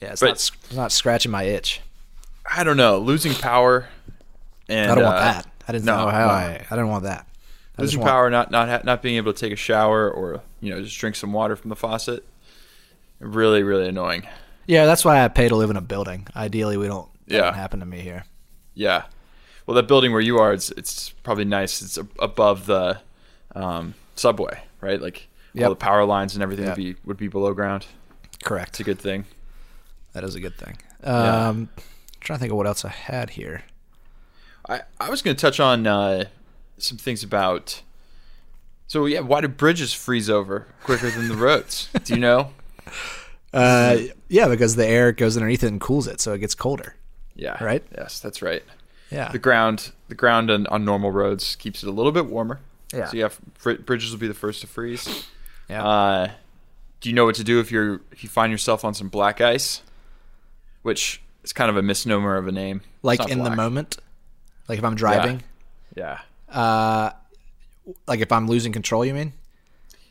Yeah, 0.00 0.12
it's 0.12 0.20
But- 0.20 0.26
not 0.28 0.32
it's 0.34 0.74
not 0.74 0.92
scratching 0.92 1.30
my 1.32 1.42
itch. 1.44 1.80
I 2.50 2.64
don't 2.64 2.76
know. 2.78 2.98
Losing 2.98 3.34
power. 3.34 3.88
And 4.70 4.90
I 4.90 4.94
don't 4.94 5.04
want 5.04 5.16
uh, 5.16 5.20
that. 5.32 5.46
I 5.66 5.72
didn't 5.72 5.84
no, 5.84 6.04
know 6.04 6.10
how 6.10 6.26
no. 6.26 6.32
I. 6.32 6.66
I 6.70 6.74
didn't 6.76 6.88
want 6.88 7.04
that. 7.04 7.26
I 7.78 7.82
losing 7.82 8.00
want- 8.00 8.10
power, 8.10 8.30
not 8.30 8.50
not 8.50 8.68
ha- 8.68 8.80
not 8.84 9.02
being 9.02 9.16
able 9.16 9.32
to 9.32 9.38
take 9.38 9.52
a 9.52 9.56
shower 9.56 10.10
or 10.10 10.40
you 10.60 10.70
know 10.74 10.82
just 10.82 10.98
drink 10.98 11.14
some 11.16 11.32
water 11.32 11.56
from 11.56 11.68
the 11.68 11.76
faucet. 11.76 12.24
Really, 13.20 13.62
really 13.62 13.88
annoying. 13.88 14.26
Yeah, 14.66 14.86
that's 14.86 15.04
why 15.04 15.22
I 15.24 15.28
pay 15.28 15.48
to 15.48 15.56
live 15.56 15.70
in 15.70 15.76
a 15.76 15.80
building. 15.82 16.26
Ideally, 16.36 16.76
we 16.76 16.86
don't. 16.86 17.08
Yeah. 17.26 17.52
happen 17.54 17.80
to 17.80 17.86
me 17.86 18.00
here. 18.00 18.24
Yeah. 18.74 19.04
Well, 19.68 19.74
that 19.74 19.86
building 19.86 20.12
where 20.12 20.20
you 20.22 20.38
are, 20.38 20.54
it's 20.54 20.70
it's 20.70 21.10
probably 21.10 21.44
nice. 21.44 21.82
It's 21.82 21.98
ab- 21.98 22.10
above 22.18 22.64
the 22.64 23.00
um, 23.54 23.92
subway, 24.14 24.62
right? 24.80 24.98
Like 25.00 25.28
Yep. 25.52 25.64
all 25.64 25.70
the 25.70 25.76
power 25.76 26.04
lines 26.06 26.32
and 26.32 26.42
everything 26.42 26.64
Yep. 26.64 26.76
would 26.78 26.82
be 26.82 26.96
would 27.04 27.16
be 27.18 27.28
below 27.28 27.52
ground. 27.52 27.84
Correct. 28.42 28.70
It's 28.70 28.80
a 28.80 28.84
good 28.84 28.98
thing. 28.98 29.26
That 30.14 30.24
is 30.24 30.34
a 30.34 30.40
good 30.40 30.56
thing. 30.56 30.78
Yeah. 31.02 31.48
Um, 31.48 31.68
trying 32.20 32.38
to 32.38 32.40
think 32.40 32.50
of 32.52 32.56
what 32.56 32.66
else 32.66 32.82
I 32.82 32.88
had 32.88 33.28
here. 33.30 33.64
I, 34.66 34.80
I 34.98 35.10
was 35.10 35.20
going 35.20 35.36
to 35.36 35.40
touch 35.40 35.60
on 35.60 35.86
uh, 35.86 36.24
some 36.78 36.96
things 36.96 37.22
about. 37.22 37.82
So 38.86 39.04
yeah, 39.04 39.20
why 39.20 39.42
do 39.42 39.48
bridges 39.48 39.92
freeze 39.92 40.30
over 40.30 40.66
quicker 40.82 41.10
than 41.10 41.28
the 41.28 41.36
roads? 41.36 41.90
Do 42.04 42.14
you 42.14 42.20
know? 42.20 42.52
Uh, 43.52 43.98
yeah, 44.28 44.48
because 44.48 44.76
the 44.76 44.86
air 44.86 45.12
goes 45.12 45.36
underneath 45.36 45.62
it 45.62 45.68
and 45.68 45.78
cools 45.80 46.06
it, 46.06 46.22
so 46.22 46.32
it 46.32 46.38
gets 46.38 46.54
colder. 46.54 46.94
Yeah. 47.34 47.62
Right? 47.62 47.84
Yes, 47.94 48.18
that's 48.20 48.40
right. 48.40 48.62
Yeah. 49.10 49.30
The 49.32 49.38
ground, 49.38 49.92
the 50.08 50.14
ground 50.14 50.50
on, 50.50 50.66
on 50.66 50.84
normal 50.84 51.10
roads 51.10 51.56
keeps 51.56 51.82
it 51.82 51.88
a 51.88 51.92
little 51.92 52.12
bit 52.12 52.26
warmer. 52.26 52.60
Yeah. 52.92 53.06
So 53.08 53.16
yeah, 53.16 53.28
fr- 53.54 53.72
bridges 53.74 54.10
will 54.10 54.18
be 54.18 54.28
the 54.28 54.34
first 54.34 54.60
to 54.62 54.66
freeze. 54.66 55.26
Yeah. 55.68 55.84
Uh, 55.86 56.30
do 57.00 57.08
you 57.08 57.14
know 57.14 57.24
what 57.24 57.34
to 57.36 57.44
do 57.44 57.60
if 57.60 57.70
you're 57.70 58.00
if 58.12 58.22
you 58.22 58.28
find 58.28 58.50
yourself 58.50 58.84
on 58.84 58.92
some 58.94 59.08
black 59.08 59.40
ice, 59.40 59.82
which 60.82 61.22
is 61.44 61.52
kind 61.52 61.70
of 61.70 61.76
a 61.76 61.82
misnomer 61.82 62.36
of 62.36 62.46
a 62.48 62.52
name. 62.52 62.80
Like 63.02 63.28
in 63.30 63.42
the 63.44 63.54
moment, 63.54 63.98
like 64.68 64.78
if 64.78 64.84
I'm 64.84 64.94
driving, 64.96 65.42
Yeah. 65.94 66.18
uh, 66.50 67.10
like 68.06 68.20
if 68.20 68.32
I'm 68.32 68.46
losing 68.48 68.72
control, 68.72 69.04
you 69.04 69.14
mean? 69.14 69.32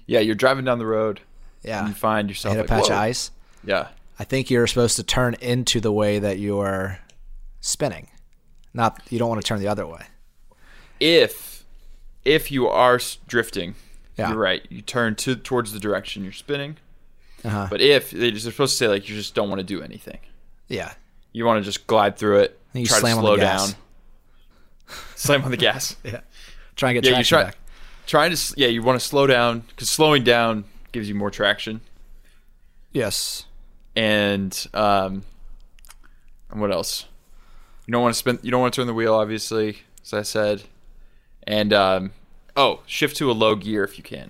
Yeah, 0.06 0.20
you're 0.22 0.36
driving 0.36 0.64
down 0.66 0.80
the 0.80 0.86
road 0.86 1.20
Yeah. 1.64 1.80
and 1.80 1.90
you 1.90 1.94
find 1.94 2.30
yourself 2.30 2.56
Hit 2.56 2.66
a 2.66 2.68
patch 2.68 2.88
"Whoa." 2.88 2.96
of 2.96 3.02
ice. 3.02 3.32
Yeah. 3.64 3.90
I 4.18 4.24
think 4.24 4.50
you're 4.50 4.66
supposed 4.68 4.96
to 4.96 5.04
turn 5.04 5.36
into 5.42 5.80
the 5.82 5.92
way 5.92 6.18
that 6.20 6.40
you're 6.40 7.00
spinning. 7.60 8.08
Not 8.78 9.02
you 9.10 9.18
don't 9.18 9.28
want 9.30 9.42
to 9.42 9.48
turn 9.48 9.60
the 9.60 9.68
other 9.68 9.88
way. 9.88 10.06
If 11.00 11.66
if 12.24 12.52
you 12.52 12.68
are 12.68 13.00
drifting, 13.28 13.74
Yeah. 14.18 14.30
you're 14.30 14.38
right. 14.38 14.64
You 14.70 14.82
turn 14.82 15.16
to 15.16 15.36
towards 15.36 15.74
the 15.74 15.80
direction 15.80 16.24
you're 16.24 16.32
spinning. 16.32 16.78
Uh-huh. 17.44 17.68
But 17.70 17.82
if 17.82 18.12
they're 18.12 18.38
supposed 18.38 18.74
to 18.74 18.78
say 18.78 18.88
like 18.88 19.10
you 19.10 19.16
just 19.16 19.34
don't 19.34 19.50
want 19.50 19.60
to 19.60 19.64
do 19.66 19.82
anything. 19.82 20.20
Yeah. 20.68 20.94
You 21.34 21.46
want 21.46 21.60
to 21.60 21.66
just 21.66 21.88
glide 21.88 22.18
through 22.18 22.40
it. 22.42 22.60
And 22.74 22.82
you 22.82 22.88
try 22.88 23.00
slam 23.00 23.14
to 23.14 23.18
on 23.18 23.24
the 23.24 23.28
slow 23.30 23.38
gas. 23.38 23.72
down. 23.72 23.80
slam 25.16 25.44
on 25.44 25.52
the 25.52 25.58
gas. 25.58 25.96
Yeah. 26.04 26.20
Try 26.76 26.92
and 26.92 27.02
get 27.02 27.06
Yeah, 27.06 27.18
you 27.18 27.24
traction 27.24 27.36
try 27.38 27.44
back. 27.46 27.58
trying 28.06 28.36
to 28.36 28.54
yeah. 28.58 28.68
You 28.68 28.84
want 28.84 29.00
to 29.00 29.06
slow 29.06 29.26
down 29.26 29.62
because 29.62 29.90
slowing 29.90 30.24
down 30.24 30.66
gives 30.92 31.10
you 31.10 31.16
more 31.16 31.32
traction. 31.32 31.82
Yes. 32.92 33.46
And 33.96 34.54
um, 34.76 35.24
and 36.52 36.62
what 36.62 36.72
else? 36.72 37.06
You 37.88 37.94
don't 37.94 38.02
want 38.02 38.14
to 38.14 38.20
spin. 38.20 38.40
You 38.44 38.52
don't 38.52 38.62
want 38.62 38.74
to 38.74 38.82
turn 38.82 38.88
the 38.88 38.94
wheel, 38.94 39.14
obviously, 39.14 39.80
as 40.04 40.14
I 40.14 40.22
said. 40.22 40.64
And 41.44 41.72
um, 41.72 42.12
oh, 42.56 42.82
shift 42.86 43.16
to 43.18 43.32
a 43.32 43.34
low 43.34 43.56
gear 43.56 43.84
if 43.84 43.98
you 43.98 44.04
can. 44.04 44.30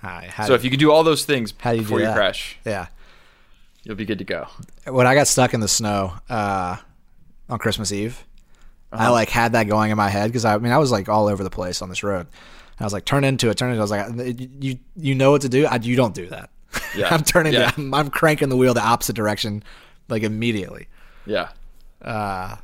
Hi. 0.00 0.32
So 0.46 0.54
if 0.54 0.64
you 0.64 0.70
can 0.70 0.78
do 0.78 0.90
all 0.90 1.04
those 1.04 1.24
things 1.24 1.52
How 1.58 1.72
do 1.72 1.76
you 1.76 1.82
do 1.82 1.88
before 1.88 2.00
you 2.00 2.12
crash, 2.12 2.58
yeah. 2.64 2.86
you'll 3.82 3.96
be 3.96 4.04
good 4.04 4.18
to 4.18 4.24
go. 4.24 4.46
When 4.86 5.06
I 5.06 5.14
got 5.14 5.26
stuck 5.26 5.52
in 5.52 5.60
the 5.60 5.68
snow 5.68 6.14
uh, 6.30 6.76
on 7.48 7.58
Christmas 7.58 7.92
Eve, 7.92 8.24
I 8.92 9.08
like 9.08 9.28
had 9.28 9.52
that 9.52 9.64
going 9.64 9.90
in 9.90 9.96
my 9.96 10.08
head 10.08 10.28
because 10.28 10.44
I, 10.44 10.54
I 10.54 10.58
mean 10.58 10.72
I 10.72 10.78
was 10.78 10.90
like 10.90 11.08
all 11.08 11.26
over 11.26 11.42
the 11.42 11.50
place 11.50 11.82
on 11.82 11.88
this 11.88 12.02
road. 12.02 12.26
I 12.78 12.84
was 12.84 12.92
like 12.92 13.04
turn 13.04 13.24
into 13.24 13.50
it, 13.50 13.56
turn 13.56 13.70
into. 13.70 13.80
it. 13.80 13.90
I 13.90 14.08
was 14.08 14.18
like 14.18 14.40
you 14.60 14.78
you 14.96 15.14
know 15.14 15.32
what 15.32 15.42
to 15.42 15.48
do. 15.48 15.66
I, 15.66 15.76
you 15.76 15.96
don't 15.96 16.14
do 16.14 16.26
that. 16.28 16.50
Yeah. 16.96 17.08
I'm 17.14 17.24
turning. 17.24 17.52
Yeah. 17.52 17.72
I'm, 17.76 17.92
I'm 17.92 18.10
cranking 18.10 18.48
the 18.48 18.56
wheel 18.56 18.74
the 18.74 18.84
opposite 18.84 19.16
direction, 19.16 19.62
like 20.08 20.22
immediately. 20.22 20.88
Yeah. 21.26 21.48
Uh, 22.06 22.56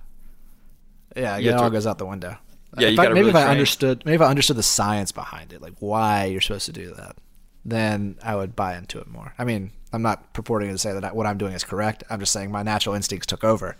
yeah, 1.16 1.36
it 1.38 1.52
all 1.54 1.68
goes 1.70 1.86
out 1.86 1.98
the 1.98 2.06
window. 2.06 2.36
Yeah, 2.78 2.88
if 2.88 2.94
you 2.94 3.00
I, 3.00 3.08
maybe 3.08 3.14
really 3.20 3.30
if 3.30 3.36
I 3.36 3.40
train. 3.42 3.50
understood, 3.50 4.02
maybe 4.06 4.14
if 4.14 4.20
I 4.22 4.26
understood 4.28 4.56
the 4.56 4.62
science 4.62 5.12
behind 5.12 5.52
it, 5.52 5.60
like 5.60 5.74
why 5.80 6.24
you're 6.26 6.40
supposed 6.40 6.66
to 6.66 6.72
do 6.72 6.94
that, 6.94 7.16
then 7.64 8.16
I 8.22 8.34
would 8.36 8.56
buy 8.56 8.76
into 8.78 8.98
it 8.98 9.06
more. 9.08 9.34
I 9.38 9.44
mean, 9.44 9.72
I'm 9.92 10.00
not 10.00 10.32
purporting 10.32 10.70
to 10.70 10.78
say 10.78 10.92
that 10.94 11.04
I, 11.04 11.12
what 11.12 11.26
I'm 11.26 11.36
doing 11.36 11.52
is 11.52 11.64
correct. 11.64 12.02
I'm 12.08 12.18
just 12.20 12.32
saying 12.32 12.50
my 12.50 12.62
natural 12.62 12.94
instincts 12.94 13.26
took 13.26 13.44
over. 13.44 13.76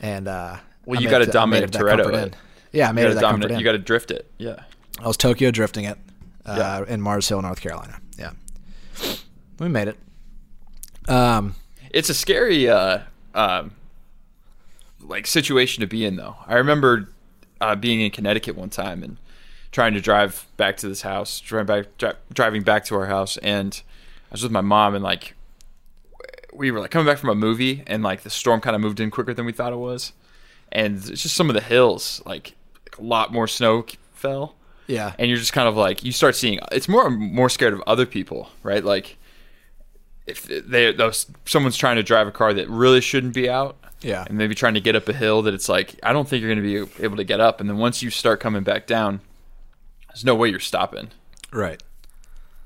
And 0.00 0.28
uh, 0.28 0.56
Well, 0.84 1.00
you 1.00 1.08
gotta 1.08 1.24
it- 1.24 1.32
dominate 1.32 1.70
Toretto 1.70 2.12
in. 2.22 2.34
Yeah, 2.72 2.88
I 2.88 2.92
made 2.92 3.02
You 3.04 3.08
it 3.10 3.14
that 3.14 3.20
dominate. 3.20 3.58
You 3.58 3.64
got 3.64 3.72
to 3.72 3.78
drift 3.78 4.10
it. 4.10 4.28
Yeah. 4.36 4.64
I 5.00 5.06
was 5.06 5.16
Tokyo 5.16 5.52
drifting 5.52 5.84
it 5.84 5.96
uh, 6.44 6.56
Yeah. 6.86 6.92
in 6.92 7.00
Mars 7.00 7.28
Hill, 7.28 7.40
North 7.40 7.60
Carolina. 7.60 8.00
Yeah, 8.18 8.32
we 9.60 9.68
made 9.68 9.88
it. 9.88 9.96
Um, 11.08 11.54
it's 11.90 12.08
a 12.08 12.14
scary 12.14 12.68
uh, 12.68 12.98
um, 13.34 13.70
like 15.06 15.26
situation 15.26 15.80
to 15.82 15.86
be 15.86 16.04
in 16.04 16.16
though. 16.16 16.36
I 16.46 16.54
remember 16.54 17.10
uh, 17.60 17.76
being 17.76 18.00
in 18.00 18.10
Connecticut 18.10 18.56
one 18.56 18.70
time 18.70 19.02
and 19.02 19.18
trying 19.70 19.94
to 19.94 20.00
drive 20.00 20.46
back 20.56 20.76
to 20.78 20.88
this 20.88 21.02
house, 21.02 21.40
driving 21.40 21.66
back, 21.66 21.98
dri- 21.98 22.12
driving 22.32 22.62
back 22.62 22.84
to 22.86 22.94
our 22.96 23.06
house, 23.06 23.36
and 23.38 23.82
I 24.30 24.32
was 24.34 24.42
with 24.42 24.52
my 24.52 24.60
mom 24.60 24.94
and 24.94 25.02
like 25.04 25.34
we 26.52 26.70
were 26.70 26.80
like 26.80 26.90
coming 26.90 27.06
back 27.06 27.18
from 27.18 27.30
a 27.30 27.34
movie 27.34 27.82
and 27.86 28.02
like 28.02 28.22
the 28.22 28.30
storm 28.30 28.60
kind 28.60 28.76
of 28.76 28.80
moved 28.82 29.00
in 29.00 29.10
quicker 29.10 29.34
than 29.34 29.44
we 29.44 29.52
thought 29.52 29.72
it 29.72 29.76
was, 29.76 30.12
and 30.72 30.96
it's 31.08 31.22
just 31.22 31.34
some 31.34 31.48
of 31.50 31.54
the 31.54 31.60
hills 31.60 32.22
like, 32.24 32.54
like 32.84 32.98
a 32.98 33.02
lot 33.02 33.32
more 33.32 33.46
snow 33.48 33.84
fell 34.12 34.54
Yeah. 34.86 35.12
and 35.18 35.28
you're 35.28 35.38
just 35.38 35.52
kind 35.52 35.68
of 35.68 35.76
like 35.76 36.04
you 36.04 36.12
start 36.12 36.34
seeing 36.36 36.60
it's 36.72 36.88
more 36.88 37.10
more 37.10 37.50
scared 37.50 37.74
of 37.74 37.82
other 37.86 38.06
people 38.06 38.48
right 38.62 38.82
like 38.84 39.18
if 40.26 40.44
they 40.46 40.92
those 40.92 41.26
someone's 41.44 41.76
trying 41.76 41.96
to 41.96 42.02
drive 42.02 42.26
a 42.26 42.32
car 42.32 42.54
that 42.54 42.68
really 42.70 43.00
shouldn't 43.02 43.34
be 43.34 43.50
out 43.50 43.76
Yeah. 44.04 44.24
and 44.28 44.36
maybe 44.38 44.54
trying 44.54 44.74
to 44.74 44.80
get 44.80 44.94
up 44.94 45.08
a 45.08 45.12
hill 45.12 45.42
that 45.42 45.54
it's 45.54 45.68
like 45.68 45.98
i 46.02 46.12
don't 46.12 46.28
think 46.28 46.42
you're 46.42 46.54
going 46.54 46.62
to 46.64 46.86
be 46.86 47.02
able 47.02 47.16
to 47.16 47.24
get 47.24 47.40
up 47.40 47.60
and 47.60 47.68
then 47.68 47.78
once 47.78 48.02
you 48.02 48.10
start 48.10 48.38
coming 48.38 48.62
back 48.62 48.86
down 48.86 49.20
there's 50.08 50.24
no 50.24 50.34
way 50.34 50.48
you're 50.48 50.60
stopping 50.60 51.08
Right. 51.52 51.82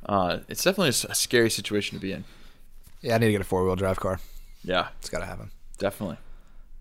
uh, 0.06 0.38
it's 0.48 0.62
definitely 0.64 0.88
a 0.90 1.14
scary 1.14 1.50
situation 1.50 1.96
to 1.98 2.02
be 2.02 2.12
in 2.12 2.24
Yeah, 3.00 3.14
I 3.14 3.18
need 3.18 3.26
to 3.26 3.32
get 3.32 3.40
a 3.40 3.44
four 3.44 3.64
wheel 3.64 3.76
drive 3.76 4.00
car. 4.00 4.20
yeah 4.62 4.88
It's 4.98 5.08
got 5.10 5.20
to 5.20 5.26
happen. 5.26 5.50
definitely 5.78 6.16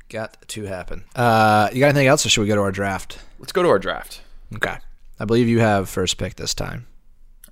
Got 0.10 0.38
to 0.48 0.64
happen. 0.64 1.04
Uh, 1.18 1.70
you 1.74 1.82
got 1.82 1.88
anything 1.88 2.08
else, 2.08 2.26
or 2.26 2.30
should 2.30 2.40
we 2.40 2.48
go 2.48 2.56
to 2.56 2.62
our 2.62 2.72
draft? 2.72 3.20
let's 3.40 3.52
go 3.52 3.62
to 3.62 3.70
our 3.70 3.80
draft 3.80 4.22
Okay. 4.56 4.78
I 5.20 5.26
believe 5.26 5.48
you 5.50 5.60
have 5.60 5.90
first 5.90 6.18
pick 6.18 6.36
this 6.36 6.54
time, 6.54 6.88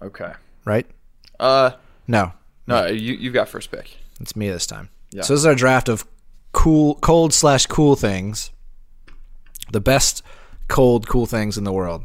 okay 0.02 0.34
right? 0.64 0.88
uh 1.40 1.72
No, 2.08 2.32
no 2.66 2.86
you, 2.88 3.14
you've 3.16 3.34
got 3.34 3.50
first 3.50 3.72
pick 3.72 3.98
it's 4.22 4.36
me 4.38 4.50
this 4.50 4.66
time. 4.66 4.88
Yeah. 5.12 5.24
So 5.24 5.34
this 5.34 5.42
is 5.42 5.46
our 5.46 5.56
draft 5.56 5.90
of 5.90 6.06
cool, 6.56 6.96
cold 6.96 7.34
slash 7.34 7.66
cool 7.68 7.96
things. 7.96 8.52
The 9.72 9.80
best 9.82 10.24
cold 10.68 11.08
cool 11.08 11.26
things 11.26 11.58
in 11.58 11.64
the 11.64 11.72
world. 11.74 12.04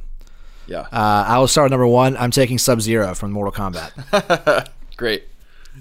yeah 0.67 0.81
Uh, 0.93 1.25
I 1.27 1.39
will 1.39 1.49
start 1.49 1.67
with 1.67 1.71
number 1.73 1.87
one. 1.87 2.17
I'm 2.17 2.31
taking 2.31 2.59
Sub 2.59 2.81
Zero 2.81 3.15
from 3.15 3.31
Mortal 3.33 3.53
Kombat. 3.53 4.69
great 4.97 5.25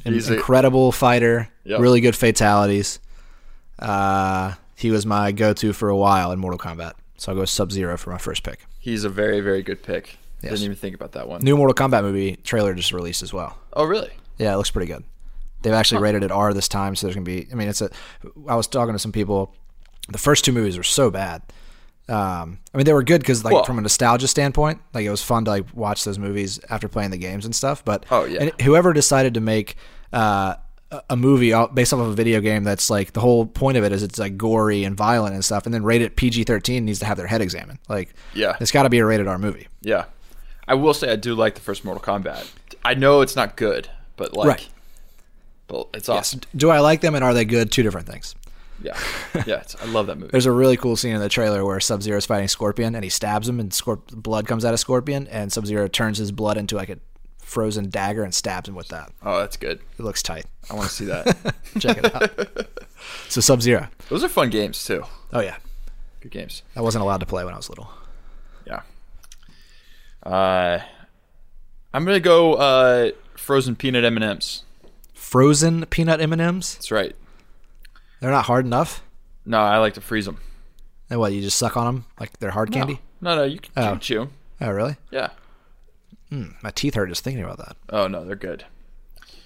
An 0.05 0.13
incredible 0.13 0.91
fighter, 0.91 1.49
Yep. 1.65 1.79
really 1.81 1.99
good 2.01 2.15
fatalities. 2.15 2.99
Uh, 3.77 4.53
he 4.75 4.91
was 4.91 5.05
my 5.05 5.31
go-to 5.31 5.73
for 5.73 5.89
a 5.89 5.95
while 5.97 6.31
in 6.31 6.39
Mortal 6.39 6.57
Kombat, 6.59 6.93
so 7.17 7.31
I'll 7.31 7.37
go 7.37 7.45
Sub 7.45 7.71
Zero 7.71 7.97
for 7.97 8.11
my 8.11 8.17
first 8.17 8.43
pick. 8.43 8.59
he's 8.79 9.03
a 9.03 9.09
very 9.09 9.41
very 9.41 9.61
good 9.61 9.83
pick 9.83 10.17
Yes. 10.41 10.51
didn't 10.53 10.65
even 10.65 10.77
think 10.77 10.95
about 10.95 11.11
that 11.13 11.27
one. 11.27 11.41
New 11.43 11.57
Mortal 11.57 11.75
Kombat 11.75 12.03
movie 12.03 12.37
trailer 12.43 12.73
just 12.73 12.91
released 12.93 13.21
as 13.23 13.33
well. 13.33 13.57
oh 13.73 13.83
really 13.83 14.11
Yeah, 14.37 14.53
it 14.53 14.57
looks 14.57 14.71
pretty 14.71 14.87
good. 14.93 15.03
They've 15.61 15.73
actually 15.73 16.01
rated 16.01 16.23
it 16.23 16.31
R 16.31 16.53
this 16.53 16.67
time, 16.67 16.95
so 16.95 17.07
there's 17.07 17.15
gonna 17.15 17.25
be. 17.25 17.47
I 17.51 17.55
mean, 17.55 17.67
it's 17.67 17.81
a. 17.81 17.89
I 18.47 18.55
was 18.55 18.67
talking 18.67 18.93
to 18.93 18.99
some 18.99 19.11
people. 19.11 19.53
The 20.09 20.17
first 20.17 20.43
two 20.45 20.51
movies 20.51 20.77
were 20.77 20.83
so 20.83 21.11
bad. 21.11 21.41
Um, 22.07 22.57
I 22.73 22.77
mean, 22.77 22.85
they 22.85 22.93
were 22.93 23.03
good 23.03 23.21
because, 23.21 23.43
like, 23.43 23.53
Well- 23.53 23.63
from 23.65 23.77
a 23.77 23.81
nostalgia 23.81 24.27
standpoint, 24.27 24.79
like 24.93 25.05
it 25.05 25.11
was 25.11 25.21
fun 25.21 25.45
to 25.45 25.51
like 25.51 25.65
watch 25.75 26.03
those 26.05 26.17
movies 26.17 26.59
after 26.69 26.87
playing 26.87 27.11
the 27.11 27.17
games 27.17 27.45
and 27.45 27.53
stuff. 27.53 27.85
But 27.85 28.05
Oh, 28.09 28.25
yeah. 28.25 28.41
and 28.43 28.61
whoever 28.61 28.93
decided 28.93 29.35
to 29.35 29.41
make 29.41 29.75
uh, 30.11 30.55
a- 31.07 31.15
movie 31.15 31.53
based 31.75 31.93
off 31.93 31.99
of 31.99 32.07
a 32.07 32.13
video 32.13 32.41
game 32.41 32.63
that's 32.63 32.89
like 32.89 33.13
the 33.13 33.19
whole 33.19 33.45
point 33.45 33.77
of 33.77 33.83
it 33.83 33.91
is 33.91 34.01
it's 34.01 34.17
like 34.17 34.37
gory 34.37 34.83
and 34.85 34.97
violent 34.97 35.35
and 35.35 35.45
stuff, 35.45 35.65
and 35.67 35.73
then 35.73 35.83
rated 35.83 36.15
PG-13 36.15 36.81
needs 36.81 36.97
to 36.97 37.05
have 37.05 37.15
their 37.17 37.27
head 37.27 37.41
examined. 37.41 37.77
Like, 37.87 38.15
Yeah. 38.33 38.55
it's 38.59 38.71
got 38.71 38.83
to 38.83 38.89
be 38.89 38.97
a 38.97 39.05
rated 39.05 39.27
R 39.27 39.37
movie. 39.37 39.67
Yeah, 39.81 40.05
I 40.67 40.73
will 40.73 40.95
say 40.95 41.11
I 41.11 41.15
do 41.15 41.35
like 41.35 41.53
the 41.53 41.61
first 41.61 41.85
Mortal 41.85 42.01
Kombat. 42.01 42.49
I 42.83 42.95
know 42.95 43.21
it's 43.21 43.35
not 43.35 43.55
good, 43.55 43.87
but 44.17 44.33
like, 44.33 44.47
Right. 44.47 44.69
But 45.69 45.87
it's 45.93 46.09
awesome. 46.09 46.41
Do 46.55 46.69
I 46.69 46.79
like 46.79 47.01
them 47.01 47.15
and 47.15 47.23
are 47.23 47.33
they 47.33 47.45
good? 47.45 47.71
Two 47.71 47.83
different 47.83 48.07
things. 48.07 48.35
Yeah, 48.81 48.97
yeah, 49.45 49.59
it's, 49.61 49.75
I 49.81 49.85
love 49.85 50.07
that 50.07 50.17
movie. 50.17 50.31
There's 50.31 50.45
a 50.45 50.51
really 50.51 50.77
cool 50.77 50.95
scene 50.95 51.13
in 51.13 51.21
the 51.21 51.29
trailer 51.29 51.65
where 51.65 51.79
Sub 51.79 52.01
Zero 52.01 52.17
is 52.17 52.25
fighting 52.25 52.47
Scorpion 52.47 52.95
and 52.95 53.03
he 53.03 53.09
stabs 53.09 53.47
him 53.47 53.59
and 53.59 53.71
Scorp- 53.71 54.07
blood 54.13 54.47
comes 54.47 54.63
out 54.65 54.73
of 54.73 54.79
Scorpion 54.79 55.27
and 55.27 55.51
Sub 55.51 55.65
Zero 55.65 55.87
turns 55.87 56.17
his 56.17 56.31
blood 56.31 56.57
into 56.57 56.75
like 56.75 56.89
a 56.89 56.97
frozen 57.39 57.89
dagger 57.89 58.23
and 58.23 58.33
stabs 58.33 58.69
him 58.69 58.75
with 58.75 58.87
that. 58.89 59.11
Oh, 59.23 59.39
that's 59.39 59.57
good. 59.57 59.79
It 59.97 60.03
looks 60.03 60.23
tight. 60.23 60.45
I 60.69 60.75
want 60.75 60.87
to 60.87 60.93
see 60.95 61.05
that. 61.05 61.55
Check 61.79 61.97
it 61.97 62.15
out. 62.15 62.67
so 63.29 63.41
Sub 63.41 63.61
Zero. 63.61 63.89
Those 64.07 64.23
are 64.23 64.29
fun 64.29 64.49
games 64.49 64.83
too. 64.85 65.03
Oh 65.33 65.41
yeah, 65.41 65.57
Good 66.21 66.31
games. 66.31 66.63
I 66.75 66.81
wasn't 66.81 67.03
allowed 67.03 67.19
to 67.19 67.25
play 67.25 67.43
when 67.45 67.53
I 67.53 67.57
was 67.57 67.69
little. 67.69 67.89
Yeah. 68.65 68.81
Uh, 70.23 70.79
I'm 71.93 72.05
gonna 72.05 72.19
go 72.19 72.53
uh, 72.55 73.11
frozen 73.35 73.75
peanut 73.75 74.03
M 74.03 74.15
and 74.17 74.23
M's. 74.23 74.63
Frozen 75.29 75.85
peanut 75.87 76.19
M 76.21 76.33
and 76.33 76.41
M's. 76.41 76.73
That's 76.73 76.89
right. 76.91 77.15
They're 78.19 78.31
not 78.31 78.45
hard 78.45 78.65
enough. 78.65 79.03
No, 79.45 79.59
I 79.59 79.77
like 79.77 79.93
to 79.93 80.01
freeze 80.01 80.25
them. 80.25 80.39
And 81.07 81.19
what? 81.19 81.33
You 81.33 81.41
just 81.41 81.57
suck 81.57 81.77
on 81.77 81.85
them 81.85 82.05
like 82.19 82.39
they're 82.39 82.49
hard 82.49 82.71
candy? 82.71 82.99
No, 83.21 83.35
no, 83.35 83.43
you 83.43 83.59
can, 83.59 83.71
Oh. 83.77 83.95
chew. 83.97 84.29
Oh 84.59 84.71
really? 84.71 84.95
Yeah. 85.11 85.29
My 86.31 86.71
teeth 86.71 86.95
hurt 86.95 87.09
just 87.09 87.23
thinking 87.23 87.43
about 87.43 87.57
that. 87.59 87.77
Oh 87.89 88.07
no, 88.07 88.25
they're 88.25 88.35
good. 88.35 88.65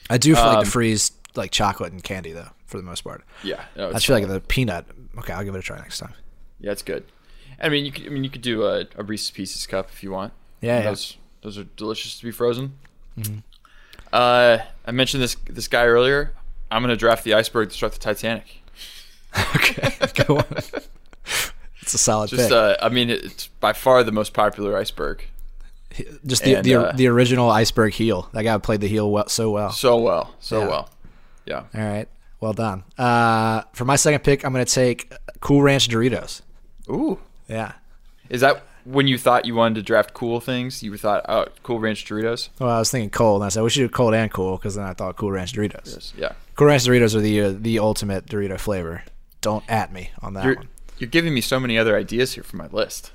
I 0.10 0.18
do 0.18 0.34
like 0.36 0.44
Um, 0.58 0.64
to 0.64 0.70
freeze 0.72 1.12
like 1.36 1.52
chocolate 1.52 1.92
and 1.92 2.02
candy 2.02 2.32
though, 2.32 2.50
for 2.66 2.78
the 2.78 2.84
most 2.84 3.02
part. 3.04 3.24
Yeah. 3.44 3.66
No, 3.76 3.92
I 3.94 4.00
feel 4.00 4.16
like 4.18 4.28
the 4.28 4.40
peanut. 4.40 4.86
Okay, 5.18 5.34
I'll 5.34 5.44
give 5.44 5.54
it 5.56 5.60
a 5.60 5.62
try 5.62 5.78
next 5.80 6.00
time. 6.00 6.14
Yeah, 6.62 6.72
it's 6.72 6.82
good. 6.82 7.04
I 7.62 7.68
mean, 7.68 7.86
you 7.86 7.92
could. 7.92 8.06
I 8.06 8.10
mean, 8.10 8.24
you 8.24 8.30
could 8.30 8.42
do 8.42 8.64
a, 8.66 8.86
a 8.96 9.04
Reese's 9.04 9.32
Pieces 9.32 9.68
cup 9.68 9.90
if 9.92 10.02
you 10.02 10.12
want. 10.12 10.32
Yeah, 10.62 10.80
yeah. 10.80 10.86
Those 10.86 11.18
those 11.42 11.58
are 11.58 11.66
delicious 11.76 12.18
to 12.20 12.24
be 12.26 12.32
frozen. 12.32 12.78
Uh, 14.14 14.60
I 14.86 14.92
mentioned 14.92 15.22
this 15.24 15.36
this 15.50 15.68
guy 15.68 15.86
earlier. 15.86 16.32
I'm 16.72 16.82
gonna 16.84 16.96
draft 16.96 17.24
the 17.24 17.34
iceberg 17.34 17.70
to 17.70 17.76
start 17.76 17.94
the 17.94 18.00
Titanic. 18.00 18.62
Okay, 19.56 19.90
go 20.28 20.38
on. 20.38 20.46
It's 21.82 21.94
a 21.94 21.98
solid 21.98 22.30
Just, 22.30 22.50
pick. 22.50 22.52
uh, 22.52 22.76
I 22.80 22.90
mean, 22.90 23.10
it's 23.10 23.48
by 23.48 23.74
far 23.74 24.04
the 24.04 24.12
most 24.12 24.32
popular 24.34 24.78
iceberg. 24.78 25.26
Just 26.26 26.44
the 26.44 26.56
and, 26.56 26.64
the, 26.66 26.76
uh, 26.76 26.92
the 26.92 27.08
original 27.08 27.50
iceberg 27.50 27.94
heel. 27.94 28.30
That 28.34 28.44
guy 28.44 28.56
played 28.60 28.82
the 28.82 28.88
heel 28.88 29.10
well, 29.12 29.28
so 29.30 29.50
well. 29.50 29.72
So 29.72 29.98
well, 30.00 30.36
so 30.40 30.60
Yeah. 30.62 30.68
well. 30.68 30.90
Yeah. 31.46 31.64
All 31.74 31.82
right, 31.82 32.08
well 32.40 32.54
done. 32.54 32.84
Uh, 32.98 33.64
for 33.74 33.86
my 33.86 33.96
second 33.96 34.24
pick, 34.24 34.46
I'm 34.46 34.54
going 34.54 34.64
to 34.66 34.72
take 34.72 35.12
Cool 35.40 35.62
Ranch 35.64 35.88
Doritos. 35.90 36.42
Ooh, 36.90 37.20
Yeah. 37.48 37.72
is 38.30 38.42
that 38.42 38.64
when 38.86 39.08
you 39.08 39.18
thought 39.18 39.46
you 39.46 39.56
wanted 39.56 39.76
to 39.76 39.82
draft 39.84 40.14
cool 40.14 40.40
things? 40.40 40.84
You 40.84 40.96
thought, 40.98 41.26
oh, 41.30 41.46
Cool 41.64 41.80
Ranch 41.80 42.06
Doritos. 42.06 42.50
Well, 42.60 42.70
I 42.70 42.80
was 42.80 42.92
thinking 42.92 43.10
cold, 43.10 43.42
and 43.42 43.46
I 43.46 43.50
said 43.50 43.64
we 43.64 43.70
should 43.70 43.82
do 43.82 43.90
cold 43.90 44.14
and 44.14 44.32
cool 44.32 44.58
because 44.58 44.76
then 44.76 44.86
I 44.86 44.94
thought 44.94 45.16
Cool 45.16 45.32
Ranch 45.32 45.54
Doritos. 45.54 45.94
Yes. 45.94 46.14
Yeah. 46.18 46.32
Cool 46.56 46.68
Ranch 46.68 46.84
Doritos 46.84 47.16
are 47.16 47.22
the 47.22 47.42
uh, 47.42 47.54
the 47.58 47.80
ultimate 47.80 48.26
Dorito 48.26 48.60
flavor. 48.60 49.04
Don't 49.42 49.64
at 49.70 49.92
me 49.92 50.12
on 50.22 50.34
that 50.36 50.46
You're 50.46 50.56
one. 50.56 50.68
you're 51.00 51.10
giving 51.10 51.34
me 51.34 51.42
so 51.42 51.60
many 51.60 51.78
other 51.78 51.98
ideas 51.98 52.34
here 52.34 52.44
for 52.44 52.56
my 52.58 52.68
list. 52.68 53.12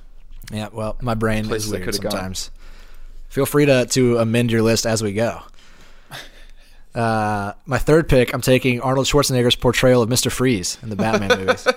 Yeah, 0.52 0.68
well, 0.72 0.96
my 1.00 1.14
brain 1.14 1.46
Places 1.46 1.66
is 1.66 1.72
weird 1.72 1.84
could've 1.84 2.00
gone. 2.00 2.10
sometimes. 2.10 2.50
Feel 3.28 3.46
free 3.46 3.66
to 3.66 3.86
to 3.86 4.18
amend 4.18 4.50
your 4.50 4.62
list 4.62 4.86
as 4.86 5.02
we 5.02 5.12
go. 5.12 5.40
Uh, 6.94 7.52
my 7.66 7.78
third 7.78 8.08
pick, 8.08 8.32
I'm 8.34 8.40
taking 8.40 8.80
Arnold 8.80 9.06
Schwarzenegger's 9.06 9.54
portrayal 9.54 10.02
of 10.02 10.08
Mr. 10.08 10.32
Freeze 10.32 10.78
in 10.82 10.88
the 10.88 10.96
Batman 10.96 11.38
movies. 11.38 11.68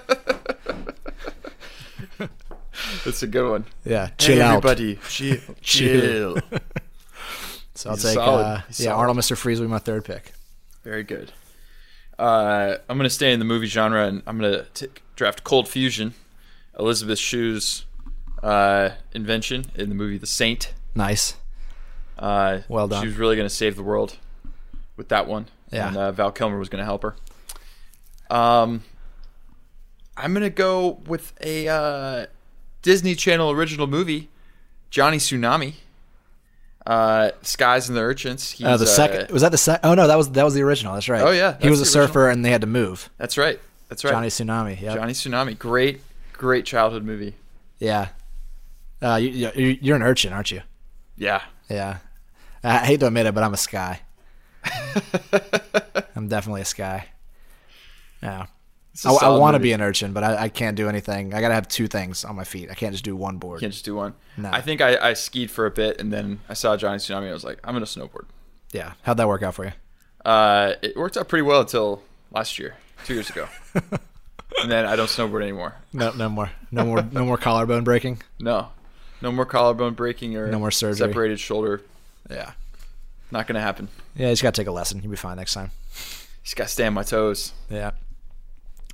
That's 3.05 3.23
a 3.23 3.27
good 3.27 3.49
one. 3.49 3.65
Yeah, 3.85 4.07
Hey, 4.07 4.13
chill 4.17 4.41
out. 4.41 4.57
everybody, 4.65 4.95
chill. 5.09 5.37
Chill. 5.61 6.37
So 7.75 7.89
I'll 7.89 7.95
He's 7.95 8.03
take 8.03 8.17
uh, 8.17 8.61
yeah 8.67 8.71
solid. 8.71 8.95
Arnold 8.95 9.17
Mr. 9.17 9.35
Freeze 9.37 9.59
will 9.59 9.67
be 9.67 9.71
my 9.71 9.79
third 9.79 10.05
pick. 10.05 10.33
Very 10.83 11.03
good. 11.03 11.31
Uh, 12.19 12.77
I'm 12.87 12.97
going 12.97 13.05
to 13.09 13.13
stay 13.13 13.33
in 13.33 13.39
the 13.39 13.45
movie 13.45 13.65
genre 13.67 14.05
and 14.05 14.21
I'm 14.27 14.37
going 14.37 14.65
to 14.75 14.89
draft 15.15 15.43
Cold 15.43 15.67
Fusion, 15.67 16.13
Elizabeth 16.77 17.17
Shue's 17.17 17.85
uh, 18.43 18.89
invention 19.13 19.65
in 19.75 19.89
the 19.89 19.95
movie 19.95 20.17
The 20.19 20.27
Saint. 20.27 20.73
Nice. 20.93 21.35
Uh, 22.19 22.59
Well 22.69 22.87
done. 22.87 23.01
She 23.01 23.07
was 23.07 23.17
really 23.17 23.35
going 23.35 23.47
to 23.47 23.53
save 23.55 23.75
the 23.75 23.81
world 23.83 24.17
with 24.97 25.09
that 25.09 25.27
one. 25.27 25.47
Yeah. 25.71 25.87
And 25.87 25.97
uh, 25.97 26.11
Val 26.11 26.31
Kilmer 26.31 26.59
was 26.59 26.69
going 26.69 26.79
to 26.81 26.85
help 26.85 27.01
her. 27.01 27.15
Um, 28.29 28.83
I'm 30.15 30.33
going 30.33 30.43
to 30.43 30.49
go 30.51 30.99
with 31.07 31.33
a 31.41 31.67
uh, 31.67 32.25
Disney 32.81 33.15
Channel 33.15 33.51
original 33.51 33.87
movie, 33.87 34.29
Johnny 34.89 35.17
Tsunami. 35.17 35.73
Uh, 36.85 37.29
Skies 37.43 37.87
and 37.89 37.95
the 37.97 38.01
Urchins. 38.01 38.49
He's, 38.51 38.65
Uh, 38.65 38.75
the 38.75 38.87
second 38.87 39.29
was 39.29 39.43
that 39.43 39.51
the 39.51 39.57
second? 39.57 39.87
Oh 39.87 39.93
no, 39.93 40.07
that 40.07 40.17
was 40.17 40.31
that 40.31 40.43
was 40.43 40.55
the 40.55 40.61
original. 40.63 40.95
That's 40.95 41.07
right. 41.09 41.21
Oh, 41.21 41.29
yeah, 41.31 41.57
he 41.61 41.69
was 41.69 41.79
a 41.79 41.85
surfer 41.85 42.27
and 42.29 42.43
they 42.43 42.49
had 42.49 42.61
to 42.61 42.67
move. 42.67 43.07
That's 43.19 43.37
right. 43.37 43.59
That's 43.87 44.03
right. 44.03 44.11
Johnny 44.11 44.29
Tsunami. 44.29 44.81
Yeah. 44.81 44.95
Johnny 44.95 45.13
Tsunami, 45.13 45.57
great, 45.59 46.01
great 46.33 46.65
childhood 46.65 47.03
movie. 47.03 47.35
Yeah. 47.77 48.07
Uh, 49.01 49.15
you, 49.15 49.51
you- 49.55 49.77
you're 49.81 49.95
an 49.95 50.01
urchin, 50.03 50.33
aren't 50.33 50.49
you? 50.51 50.61
Yeah, 51.17 51.41
Yeah. 51.69 51.97
I 52.63 52.77
hate 52.85 52.99
to 53.01 53.07
admit 53.07 53.25
it, 53.27 53.33
but 53.35 53.43
I'm 53.43 53.53
a 53.53 53.57
sky. 53.57 54.01
I'm 56.15 56.27
definitely 56.27 56.61
a 56.61 56.65
sky. 56.65 57.07
Yeah. 58.23 58.45
I, 59.05 59.09
I 59.11 59.29
want 59.37 59.55
to 59.55 59.59
be 59.59 59.71
an 59.71 59.81
urchin, 59.81 60.11
but 60.13 60.23
I, 60.23 60.43
I 60.43 60.49
can't 60.49 60.75
do 60.75 60.89
anything. 60.89 61.33
I 61.33 61.39
gotta 61.41 61.53
have 61.53 61.67
two 61.67 61.87
things 61.87 62.25
on 62.25 62.35
my 62.35 62.43
feet. 62.43 62.69
I 62.69 62.73
can't 62.73 62.91
just 62.91 63.05
do 63.05 63.15
one 63.15 63.37
board. 63.37 63.61
Can't 63.61 63.71
just 63.71 63.85
do 63.85 63.95
one. 63.95 64.13
No. 64.37 64.49
I 64.51 64.59
think 64.61 64.81
I, 64.81 64.97
I 65.09 65.13
skied 65.13 65.49
for 65.49 65.65
a 65.65 65.71
bit, 65.71 65.99
and 66.01 66.11
then 66.11 66.41
I 66.49 66.53
saw 66.53 66.75
Johnny 66.75 66.97
Tsunami. 66.97 67.29
I 67.29 67.33
was 67.33 67.43
like, 67.43 67.59
I'm 67.63 67.73
gonna 67.73 67.85
snowboard. 67.85 68.25
Yeah. 68.73 68.93
How'd 69.03 69.17
that 69.17 69.27
work 69.27 69.43
out 69.43 69.55
for 69.55 69.65
you? 69.65 69.71
Uh, 70.25 70.73
it 70.81 70.95
worked 70.97 71.17
out 71.17 71.27
pretty 71.29 71.41
well 71.43 71.61
until 71.61 72.03
last 72.31 72.59
year, 72.59 72.75
two 73.05 73.13
years 73.15 73.29
ago, 73.29 73.47
and 74.61 74.69
then 74.71 74.85
I 74.85 74.95
don't 74.95 75.07
snowboard 75.07 75.41
anymore. 75.41 75.75
No, 75.93 76.11
no 76.11 76.29
more, 76.29 76.51
no 76.71 76.85
more, 76.85 77.01
no 77.11 77.25
more 77.25 77.37
collarbone 77.37 77.83
breaking. 77.83 78.21
No, 78.39 78.69
no 79.21 79.31
more 79.31 79.45
collarbone 79.45 79.93
breaking 79.93 80.35
or 80.35 80.47
No 80.47 80.59
more 80.59 80.69
surgery. 80.71 81.07
separated 81.07 81.39
shoulder. 81.39 81.81
Yeah, 82.29 82.51
Not 83.31 83.47
gonna 83.47 83.61
happen. 83.61 83.87
yeah. 84.15 84.29
he's 84.29 84.41
gotta 84.41 84.59
take 84.59 84.67
a 84.67 84.71
lesson. 84.71 84.99
He'll 84.99 85.09
be 85.11 85.17
fine 85.17 85.37
next 85.37 85.53
time. 85.53 85.71
Just 86.43 86.55
gotta 86.55 86.69
stay 86.69 86.85
on 86.85 86.93
my 86.93 87.03
toes. 87.03 87.53
Yeah. 87.69 87.91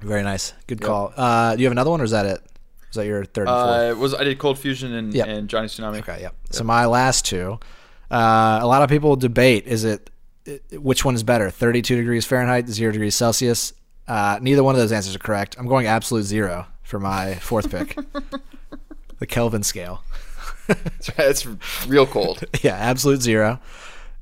Very 0.01 0.23
nice. 0.23 0.53
Good 0.67 0.79
Yep. 0.81 0.87
call. 0.87 1.13
Uh, 1.17 1.55
do 1.55 1.61
you 1.61 1.65
have 1.67 1.71
another 1.71 1.89
one, 1.89 2.01
or 2.01 2.03
is 2.03 2.11
that 2.11 2.25
it? 2.25 2.41
Is 2.89 2.95
that 2.95 3.05
your 3.05 3.25
third? 3.25 3.47
Uh, 3.47 3.95
was 3.97 4.13
I 4.13 4.23
did 4.23 4.37
Cold 4.39 4.57
Fusion 4.59 4.93
and, 4.93 5.13
Yep. 5.13 5.27
and 5.27 5.49
Johnny 5.49 5.67
Tsunami. 5.67 5.99
Okay, 5.99 6.19
yep. 6.21 6.35
So 6.51 6.63
my 6.63 6.85
last 6.85 7.25
two, 7.25 7.59
uh, 8.11 8.59
a 8.61 8.67
lot 8.67 8.81
of 8.81 8.89
people 8.89 9.15
debate: 9.15 9.65
is 9.65 9.83
it 9.83 10.09
which 10.71 11.03
one 11.03 11.15
is 11.15 11.23
better, 11.23 11.49
thirty-two 11.49 11.97
degrees 11.97 12.25
Fahrenheit, 12.25 12.67
zero 12.69 12.91
degrees 12.91 13.15
Celsius? 13.15 13.73
Uh, 14.07 14.39
neither 14.41 14.63
one 14.63 14.73
of 14.75 14.79
those 14.79 14.91
answers 14.93 15.15
are 15.15 15.19
correct. 15.19 15.55
I'm 15.59 15.67
going 15.67 15.85
absolute 15.87 16.23
zero 16.23 16.67
for 16.83 16.99
my 16.99 17.35
fourth 17.35 17.69
pick, 17.69 17.97
the 19.19 19.25
Kelvin 19.27 19.63
scale. 19.63 20.03
It's 21.17 21.45
real 21.87 22.05
cold. 22.05 22.43
yeah, 22.61 22.75
absolute 22.75 23.21
zero. 23.21 23.59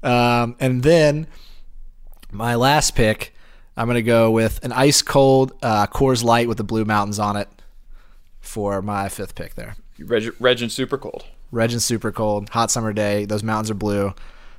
Um, 0.03 0.55
and 0.59 0.83
then 0.83 1.25
my 2.31 2.53
last 2.55 2.95
pick, 2.95 3.33
I'm 3.77 3.87
gonna 3.87 4.01
go 4.01 4.31
with 4.31 4.63
an 4.63 4.71
ice 4.71 5.01
cold 5.01 5.53
uh, 5.61 5.87
Coors 5.87 6.23
Light 6.23 6.47
with 6.47 6.57
the 6.57 6.63
Blue 6.63 6.85
Mountains 6.85 7.19
on 7.19 7.35
it 7.35 7.49
for 8.39 8.81
my 8.81 9.09
fifth 9.09 9.35
pick 9.35 9.55
there. 9.55 9.75
Reg, 9.99 10.33
Reg 10.39 10.61
and 10.61 10.71
super 10.71 10.97
cold. 10.97 11.25
Regin's 11.51 11.85
super 11.85 12.11
cold, 12.11 12.49
hot 12.49 12.71
summer 12.71 12.91
day. 12.93 13.25
Those 13.25 13.43
mountains 13.43 13.71
are 13.71 13.75
blue. 13.75 14.13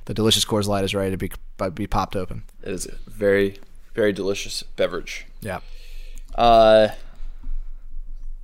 The 0.05 0.13
delicious 0.13 0.45
Coors 0.45 0.67
Light 0.67 0.83
is 0.83 0.95
ready 0.95 1.11
to 1.11 1.17
be 1.17 1.31
be 1.73 1.87
popped 1.87 2.15
open. 2.15 2.43
It 2.63 2.71
is 2.71 2.85
a 2.85 2.95
very, 3.09 3.59
very 3.93 4.13
delicious 4.13 4.63
beverage. 4.63 5.25
Yeah. 5.41 5.59
Uh, 6.35 6.89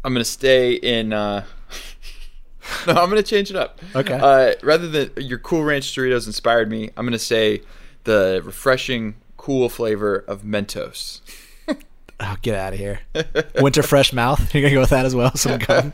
I'm 0.03 0.13
gonna 0.13 0.25
stay 0.25 0.73
in. 0.73 1.13
Uh, 1.13 1.45
no, 2.87 2.93
I'm 2.93 3.09
gonna 3.09 3.23
change 3.23 3.49
it 3.49 3.55
up. 3.55 3.79
Okay. 3.95 4.13
Uh, 4.21 4.53
rather 4.61 4.87
than 4.87 5.11
your 5.17 5.39
Cool 5.39 5.63
Ranch 5.63 5.85
Doritos 5.95 6.27
inspired 6.27 6.69
me, 6.69 6.89
I'm 6.97 7.05
gonna 7.05 7.17
say 7.17 7.61
the 8.03 8.41
refreshing, 8.43 9.15
cool 9.43 9.67
flavor 9.67 10.15
of 10.27 10.43
Mentos. 10.43 11.19
Oh, 12.19 12.37
get 12.41 12.55
out 12.55 12.71
of 12.71 12.79
here. 12.79 13.01
Winter 13.59 13.83
fresh 13.83 14.13
mouth. 14.13 14.39
You're 14.55 14.61
gonna 14.61 14.75
go 14.75 14.79
with 14.81 14.91
that 14.91 15.05
as 15.05 15.13
well. 15.13 15.35
Some 15.35 15.57
gum. 15.57 15.91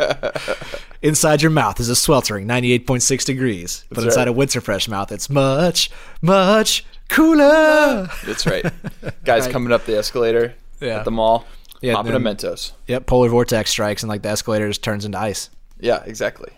Inside 1.02 1.42
your 1.42 1.50
mouth 1.50 1.80
is 1.80 1.90
a 1.90 1.96
sweltering 1.96 2.46
98.6 2.46 3.26
degrees, 3.26 3.86
but 3.90 3.96
That's 3.96 4.06
inside 4.08 4.22
right. 4.24 4.28
a 4.28 4.34
winter 4.34 4.62
fresh 4.62 4.88
mouth, 4.90 5.12
it's 5.12 5.28
much, 5.30 5.90
much 6.22 6.86
cooler. 7.08 8.10
That's 8.28 8.46
right. 8.46 8.64
Guys 9.24 9.44
Right. 9.46 9.52
coming 9.52 9.72
up 9.72 9.86
the 9.86 9.98
escalator 9.98 10.54
Yeah. 10.82 10.98
at 11.00 11.06
the 11.06 11.12
mall, 11.12 11.46
Yeah, 11.82 11.94
popping 11.96 12.14
a 12.14 12.20
Mentos. 12.20 12.74
Yep, 12.88 13.08
polar 13.08 13.30
vortex 13.30 13.72
strikes 13.72 14.04
and 14.04 14.10
like 14.10 14.22
the 14.22 14.30
escalator 14.30 14.68
just 14.68 14.84
turns 14.84 15.06
into 15.06 15.18
ice. 15.18 15.50
Yeah, 15.80 16.04
exactly. 16.06 16.52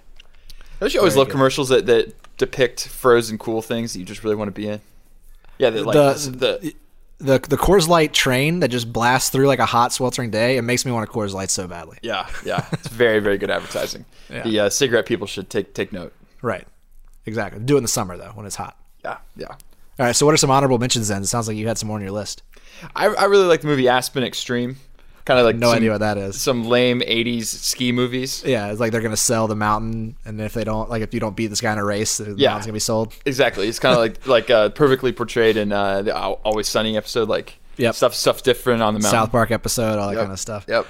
Don't 0.82 0.94
you 0.94 1.00
always 1.00 1.14
Very 1.14 1.20
love 1.20 1.28
good. 1.28 1.32
commercials 1.34 1.70
that, 1.70 1.86
that 1.86 2.14
depict 2.38 2.88
frozen 2.90 3.38
cool 3.38 3.62
things 3.62 3.94
that 3.94 4.00
you 4.00 4.06
just 4.06 4.24
really 4.24 4.36
want 4.36 4.48
to 4.50 4.60
be 4.60 4.68
in? 4.68 4.82
Yeah, 5.60 5.70
like 5.70 5.94
The- 5.94 6.32
the, 6.62 6.74
The 7.22 7.40
the 7.40 7.58
Coors 7.58 7.88
Light 7.88 8.14
train 8.14 8.60
that 8.62 8.70
just 8.70 8.92
blasts 8.92 9.30
through 9.30 9.48
like 9.48 9.60
a 9.60 9.66
hot 9.66 9.94
sweltering 9.94 10.32
day, 10.32 10.58
it 10.58 10.64
makes 10.64 10.86
me 10.86 10.92
want 10.92 11.08
a 11.08 11.12
Coors 11.12 11.34
Light 11.34 11.50
so 11.50 11.68
badly. 11.68 11.98
yeah, 12.02 12.28
yeah. 12.46 12.66
It's 12.72 12.88
very, 12.88 13.20
very 13.20 13.38
good 13.38 13.50
advertising. 13.52 14.06
Yeah. 14.32 14.44
The 14.44 14.60
uh, 14.62 14.70
cigarette 14.70 15.06
people 15.06 15.28
should 15.28 15.50
take 15.50 15.74
take 15.74 15.92
note. 15.92 16.14
Right. 16.42 16.66
Exactly. 17.26 17.60
Do 17.62 17.76
it 17.76 17.80
in 17.80 17.84
the 17.84 17.90
summer 17.90 18.16
though, 18.16 18.32
when 18.34 18.46
it's 18.46 18.56
hot. 18.56 18.78
Yeah, 19.04 19.18
yeah. 19.36 19.48
All 19.50 19.58
right. 20.00 20.16
So 20.16 20.26
what 20.26 20.34
are 20.34 20.38
some 20.38 20.50
honorable 20.50 20.78
mentions 20.80 21.10
then? 21.10 21.22
It 21.22 21.28
sounds 21.28 21.50
like 21.50 21.58
you 21.58 21.68
had 21.68 21.78
some 21.78 21.88
more 21.88 21.98
on 21.98 22.02
your 22.02 22.12
list. 22.12 22.42
I, 22.96 23.08
I 23.08 23.26
really 23.26 23.44
like 23.44 23.60
the 23.60 23.68
movie 23.68 23.90
Aspen 23.90 24.24
Extreme. 24.24 24.78
Kind 25.26 25.40
of 25.40 25.46
like 25.46 25.56
No 25.56 25.68
some, 25.68 25.78
idea 25.78 25.92
what 25.92 26.00
that 26.00 26.18
is. 26.18 26.42
Some 26.42 26.66
lame 26.66 27.02
'80s 27.02 27.46
ski 27.46 27.92
movies. 27.92 28.44
Yeah, 28.46 28.72
it's 28.72 28.80
like 28.80 28.92
they're 28.92 29.02
gonna 29.02 29.16
sell 29.18 29.48
the 29.48 29.56
mountain, 29.56 30.16
and 30.26 30.42
if 30.42 30.54
they 30.54 30.64
don't, 30.64 30.90
like 30.90 31.02
if 31.04 31.14
you 31.14 31.20
don't 31.20 31.36
beat 31.36 31.48
this 31.48 31.62
guy 31.62 31.72
in 31.74 31.78
a 31.78 31.86
race, 31.86 32.18
the 32.18 32.34
Yeah. 32.38 32.50
mountain's 32.50 32.66
gonna 32.66 32.74
be 32.74 32.80
sold. 32.80 33.14
Exactly. 33.26 33.68
It's 33.68 33.80
kind 33.80 33.94
of 33.94 34.00
like 34.00 34.26
like 34.28 34.50
uh, 34.50 34.70
perfectly 34.70 35.12
portrayed 35.12 35.58
in 35.58 35.72
uh, 35.72 36.02
the 36.02 36.16
Always 36.16 36.68
Sunny 36.68 36.98
episode. 36.98 37.30
Like 37.30 37.58
Yep. 37.78 37.96
stuff 37.96 38.14
stuff 38.16 38.44
different 38.44 38.82
on 38.82 38.94
the 38.96 39.00
mountain. 39.00 39.12
South 39.20 39.32
Park 39.32 39.52
episode, 39.52 39.98
all 40.00 40.08
that 40.10 40.16
Yep. 40.16 40.22
kind 40.24 40.32
of 40.34 40.40
stuff. 40.40 40.66
Yep. 40.68 40.86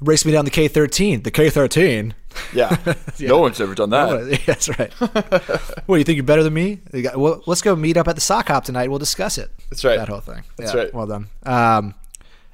Race 0.00 0.24
me 0.26 0.32
down 0.32 0.44
the 0.44 0.50
K13. 0.50 1.22
The 1.24 1.30
K13. 1.30 2.12
Yeah. 2.52 2.76
No 3.20 3.38
one's 3.38 3.60
ever 3.60 3.74
done 3.76 3.90
that. 3.90 4.26
Yeah, 4.30 4.38
That's 4.44 4.68
right. 4.76 4.92
what, 5.86 5.96
you 5.98 6.04
think 6.04 6.16
you're 6.16 6.24
better 6.24 6.42
than 6.42 6.52
me? 6.52 6.80
Got- 7.00 7.16
well, 7.16 7.42
let's 7.46 7.62
go 7.62 7.76
meet 7.76 7.96
up 7.96 8.08
at 8.08 8.16
the 8.16 8.20
sock 8.20 8.48
hop 8.48 8.64
tonight. 8.64 8.90
We'll 8.90 8.98
discuss 8.98 9.38
it. 9.38 9.50
That's 9.70 9.84
right. 9.84 9.96
That 9.98 10.08
whole 10.08 10.18
thing. 10.20 10.42
That's 10.56 10.74
Yeah, 10.74 10.80
right. 10.80 10.94
Well 10.94 11.06
done. 11.06 11.28
Um, 11.44 11.94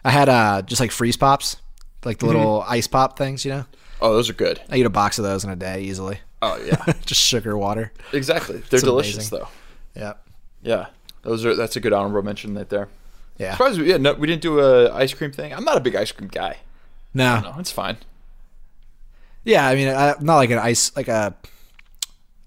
I 0.04 0.10
had 0.10 0.28
uh, 0.28 0.62
just 0.62 0.80
like 0.80 0.90
freeze 0.90 1.16
pops, 1.16 1.56
like 2.04 2.18
Mm-hmm. 2.18 2.26
the 2.26 2.32
little 2.34 2.64
ice 2.66 2.86
pop 2.86 3.18
things, 3.18 3.44
you 3.44 3.50
know? 3.52 3.66
Oh, 4.00 4.14
those 4.14 4.30
are 4.30 4.34
good. 4.34 4.60
I 4.70 4.76
eat 4.76 4.86
a 4.86 4.90
box 4.90 5.18
of 5.18 5.24
those 5.24 5.44
in 5.44 5.50
a 5.50 5.56
day 5.56 5.82
easily. 5.82 6.20
Oh 6.42 6.56
yeah. 6.64 6.82
just 7.06 7.20
sugar 7.20 7.56
water. 7.56 7.92
exactly. 8.12 8.56
They're 8.58 8.78
It's 8.78 8.82
delicious 8.82 9.16
amazing. 9.30 9.38
though. 9.40 9.48
Yeah. 10.00 10.12
Yeah. 10.62 10.86
Those 11.22 11.44
are 11.44 11.54
that's 11.54 11.76
a 11.76 11.80
good 11.80 11.92
honorable 11.92 12.22
mention 12.22 12.54
right 12.54 12.68
there. 12.68 12.88
Yeah. 13.36 13.52
Surprised 13.52 13.78
we, 13.78 13.90
yeah, 13.90 13.98
no, 13.98 14.14
we 14.14 14.26
didn't 14.26 14.42
do 14.42 14.58
a 14.60 14.90
ice 14.92 15.12
cream 15.12 15.32
thing. 15.32 15.52
I'm 15.52 15.64
not 15.64 15.76
a 15.76 15.80
big 15.80 15.94
ice 15.96 16.12
cream 16.12 16.28
guy. 16.28 16.58
No. 17.12 17.40
No, 17.40 17.54
it's 17.58 17.70
fine. 17.72 17.98
Yeah, 19.44 19.66
I 19.66 19.74
mean, 19.74 19.88
I, 19.88 20.14
not 20.20 20.36
like 20.36 20.50
an 20.50 20.58
ice, 20.58 20.94
like 20.96 21.08
a, 21.08 21.34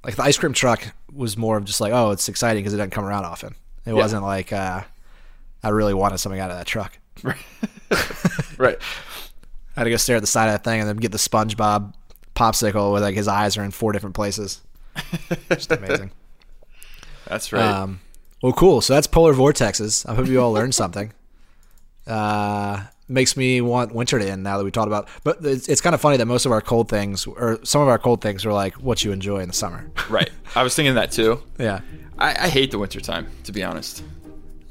like 0.03 0.15
the 0.15 0.23
ice 0.23 0.37
cream 0.37 0.53
truck 0.53 0.93
was 1.11 1.35
more 1.37 1.57
of 1.57 1.65
just 1.65 1.81
like, 1.81 1.91
oh, 1.93 2.11
it's 2.11 2.29
exciting 2.29 2.61
because 2.63 2.73
it 2.73 2.77
doesn't 2.77 2.91
come 2.91 3.05
around 3.05 3.25
often. 3.25 3.55
It 3.85 3.93
wasn't 3.93 4.23
like 4.23 4.53
uh, 4.53 4.81
I 5.63 5.69
really 5.69 5.93
wanted 5.93 6.19
something 6.19 6.39
out 6.39 6.51
of 6.51 6.57
that 6.57 6.67
truck. 6.67 6.97
Right. 8.57 8.77
I 9.75 9.79
had 9.79 9.83
to 9.85 9.89
go 9.89 9.97
stare 9.97 10.17
at 10.17 10.21
the 10.21 10.27
side 10.27 10.47
of 10.47 10.53
that 10.53 10.63
thing 10.63 10.79
and 10.79 10.87
then 10.87 10.95
get 10.97 11.11
the 11.11 11.17
SpongeBob 11.17 11.93
popsicle 12.35 12.93
with 12.93 13.01
like 13.01 13.15
his 13.15 13.27
eyes 13.27 13.57
are 13.57 13.63
in 13.63 13.71
four 13.71 13.91
different 13.91 14.15
places. 14.15 14.61
Just 15.49 15.71
amazing. 15.71 16.11
That's 17.27 17.51
right. 17.51 17.63
Um, 17.63 17.99
well, 18.41 18.53
cool. 18.53 18.81
So 18.81 18.93
that's 18.93 19.07
polar 19.07 19.33
vortexes. 19.33 20.07
I 20.07 20.13
hope 20.15 20.27
you 20.27 20.41
all 20.41 20.51
learned 20.51 20.75
something. 20.75 21.13
Uh, 22.05 22.83
makes 23.07 23.37
me 23.37 23.61
want 23.61 23.95
winter 23.95 24.19
to 24.19 24.29
end 24.29 24.43
now 24.43 24.57
that 24.57 24.65
we 24.65 24.71
talked 24.71 24.87
about. 24.87 25.07
But 25.23 25.37
it's, 25.45 25.69
it's 25.69 25.79
kind 25.79 25.95
of 25.95 26.01
funny 26.01 26.17
that 26.17 26.25
most 26.25 26.45
of 26.45 26.51
our 26.51 26.59
cold 26.59 26.89
things, 26.89 27.25
or 27.25 27.59
some 27.63 27.81
of 27.81 27.87
our 27.87 27.97
cold 27.97 28.21
things, 28.21 28.45
are 28.45 28.51
like 28.51 28.73
what 28.75 29.03
you 29.03 29.13
enjoy 29.13 29.39
in 29.39 29.47
the 29.47 29.53
summer. 29.53 29.89
right. 30.09 30.29
I 30.55 30.63
was 30.63 30.75
thinking 30.75 30.95
that 30.95 31.11
too. 31.11 31.41
yeah, 31.57 31.79
I, 32.19 32.31
I 32.31 32.49
hate 32.49 32.71
the 32.71 32.79
winter 32.79 32.99
time, 32.99 33.31
to 33.45 33.53
be 33.53 33.63
honest. 33.63 34.03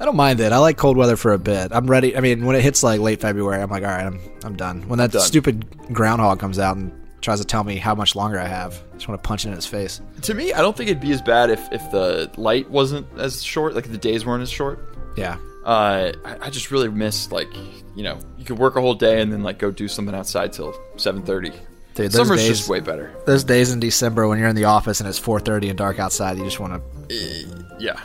I 0.03 0.05
don't 0.05 0.17
mind 0.17 0.41
it. 0.41 0.51
I 0.51 0.57
like 0.57 0.75
cold 0.75 0.97
weather 0.97 1.15
for 1.15 1.31
a 1.31 1.39
bit. 1.39 1.71
I'm 1.71 1.87
ready. 1.87 2.17
I 2.17 2.19
mean, 2.19 2.43
when 2.45 2.57
it 2.57 2.61
hits 2.61 2.83
like 2.83 2.99
late 2.99 3.21
February, 3.21 3.61
I'm 3.61 3.69
like, 3.69 3.83
all 3.83 3.89
right, 3.89 4.05
I'm 4.05 4.19
I'm 4.43 4.57
done. 4.57 4.81
When 4.89 4.99
that 4.99 5.13
Done. 5.13 5.21
stupid 5.21 5.65
groundhog 5.93 6.41
comes 6.41 6.59
out 6.59 6.75
and 6.75 6.91
tries 7.21 7.39
to 7.39 7.45
tell 7.45 7.63
me 7.63 7.77
how 7.77 7.95
much 7.95 8.13
longer 8.13 8.37
I 8.37 8.47
have, 8.47 8.83
I 8.91 8.95
just 8.95 9.07
want 9.07 9.23
to 9.23 9.25
punch 9.25 9.45
it 9.45 9.49
in 9.49 9.55
his 9.55 9.65
face. 9.65 10.01
To 10.23 10.33
me, 10.33 10.51
I 10.51 10.59
don't 10.59 10.75
think 10.75 10.89
it'd 10.89 11.01
be 11.01 11.13
as 11.13 11.21
bad 11.21 11.49
if, 11.49 11.61
if 11.71 11.89
the 11.91 12.29
light 12.35 12.69
wasn't 12.69 13.07
as 13.17 13.41
short, 13.41 13.75
like 13.75 13.89
the 13.89 13.97
days 13.97 14.25
weren't 14.25 14.41
as 14.43 14.49
short. 14.51 14.77
Yeah. 15.15 15.37
Uh, 15.63 16.11
I, 16.25 16.37
I 16.41 16.49
just 16.49 16.69
really 16.69 16.89
miss 16.89 17.31
like, 17.31 17.47
you 17.95 18.03
know, 18.03 18.19
you 18.37 18.43
could 18.43 18.59
work 18.59 18.75
a 18.75 18.81
whole 18.81 18.95
day 18.95 19.21
and 19.21 19.31
then 19.31 19.41
like 19.41 19.57
go 19.57 19.71
do 19.71 19.87
something 19.87 20.13
outside 20.13 20.51
till 20.51 20.75
seven 20.97 21.21
thirty. 21.23 21.51
Dude, 21.95 22.11
those 22.11 22.27
Summer's 22.27 22.41
days- 22.41 22.57
just 22.57 22.67
way 22.69 22.81
better. 22.81 23.15
Those 23.25 23.45
days 23.45 23.71
in 23.71 23.79
December 23.79 24.27
when 24.27 24.37
you're 24.37 24.49
in 24.49 24.57
the 24.57 24.65
office 24.65 24.99
and 24.99 25.07
it's 25.07 25.17
4:30 25.17 25.69
and 25.69 25.77
dark 25.77 25.97
outside, 25.99 26.37
you 26.37 26.43
just 26.43 26.59
want 26.59 26.83
to 27.07 27.55
Yeah. 27.79 27.97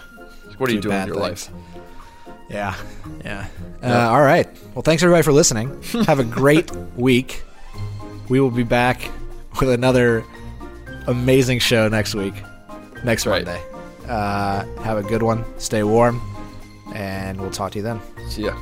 What 0.59 0.71
are 0.71 0.73
you 0.73 0.81
doing 0.81 0.97
with 0.99 1.07
your 1.09 1.17
things. 1.27 1.49
life? 1.51 1.68
Yeah, 2.49 2.75
yeah. 3.25 3.47
Uh, 3.83 4.09
all 4.11 4.23
right. 4.23 4.49
Well, 4.75 4.83
thanks 4.83 5.03
everybody 5.03 5.23
for 5.23 5.33
listening. 5.33 5.83
Have 6.07 6.19
a 6.19 6.25
great 6.25 6.71
week. 6.97 7.43
We 8.29 8.41
will 8.41 8.51
be 8.51 8.63
back 8.63 9.11
with 9.61 9.71
another 9.71 10.25
amazing 11.07 11.59
show 11.59 11.89
next 11.89 12.15
week, 12.15 12.35
next 13.05 13.27
Right. 13.27 13.45
Monday. 13.45 13.63
Uh, 14.07 14.65
have 14.83 14.97
a 14.97 15.03
good 15.03 15.23
one. 15.23 15.45
Stay 15.59 15.83
warm, 15.83 16.21
and 16.95 17.39
we'll 17.41 17.51
talk 17.51 17.73
to 17.73 17.79
you 17.79 17.83
then. 17.83 18.01
See 18.31 18.45
ya. 18.45 18.57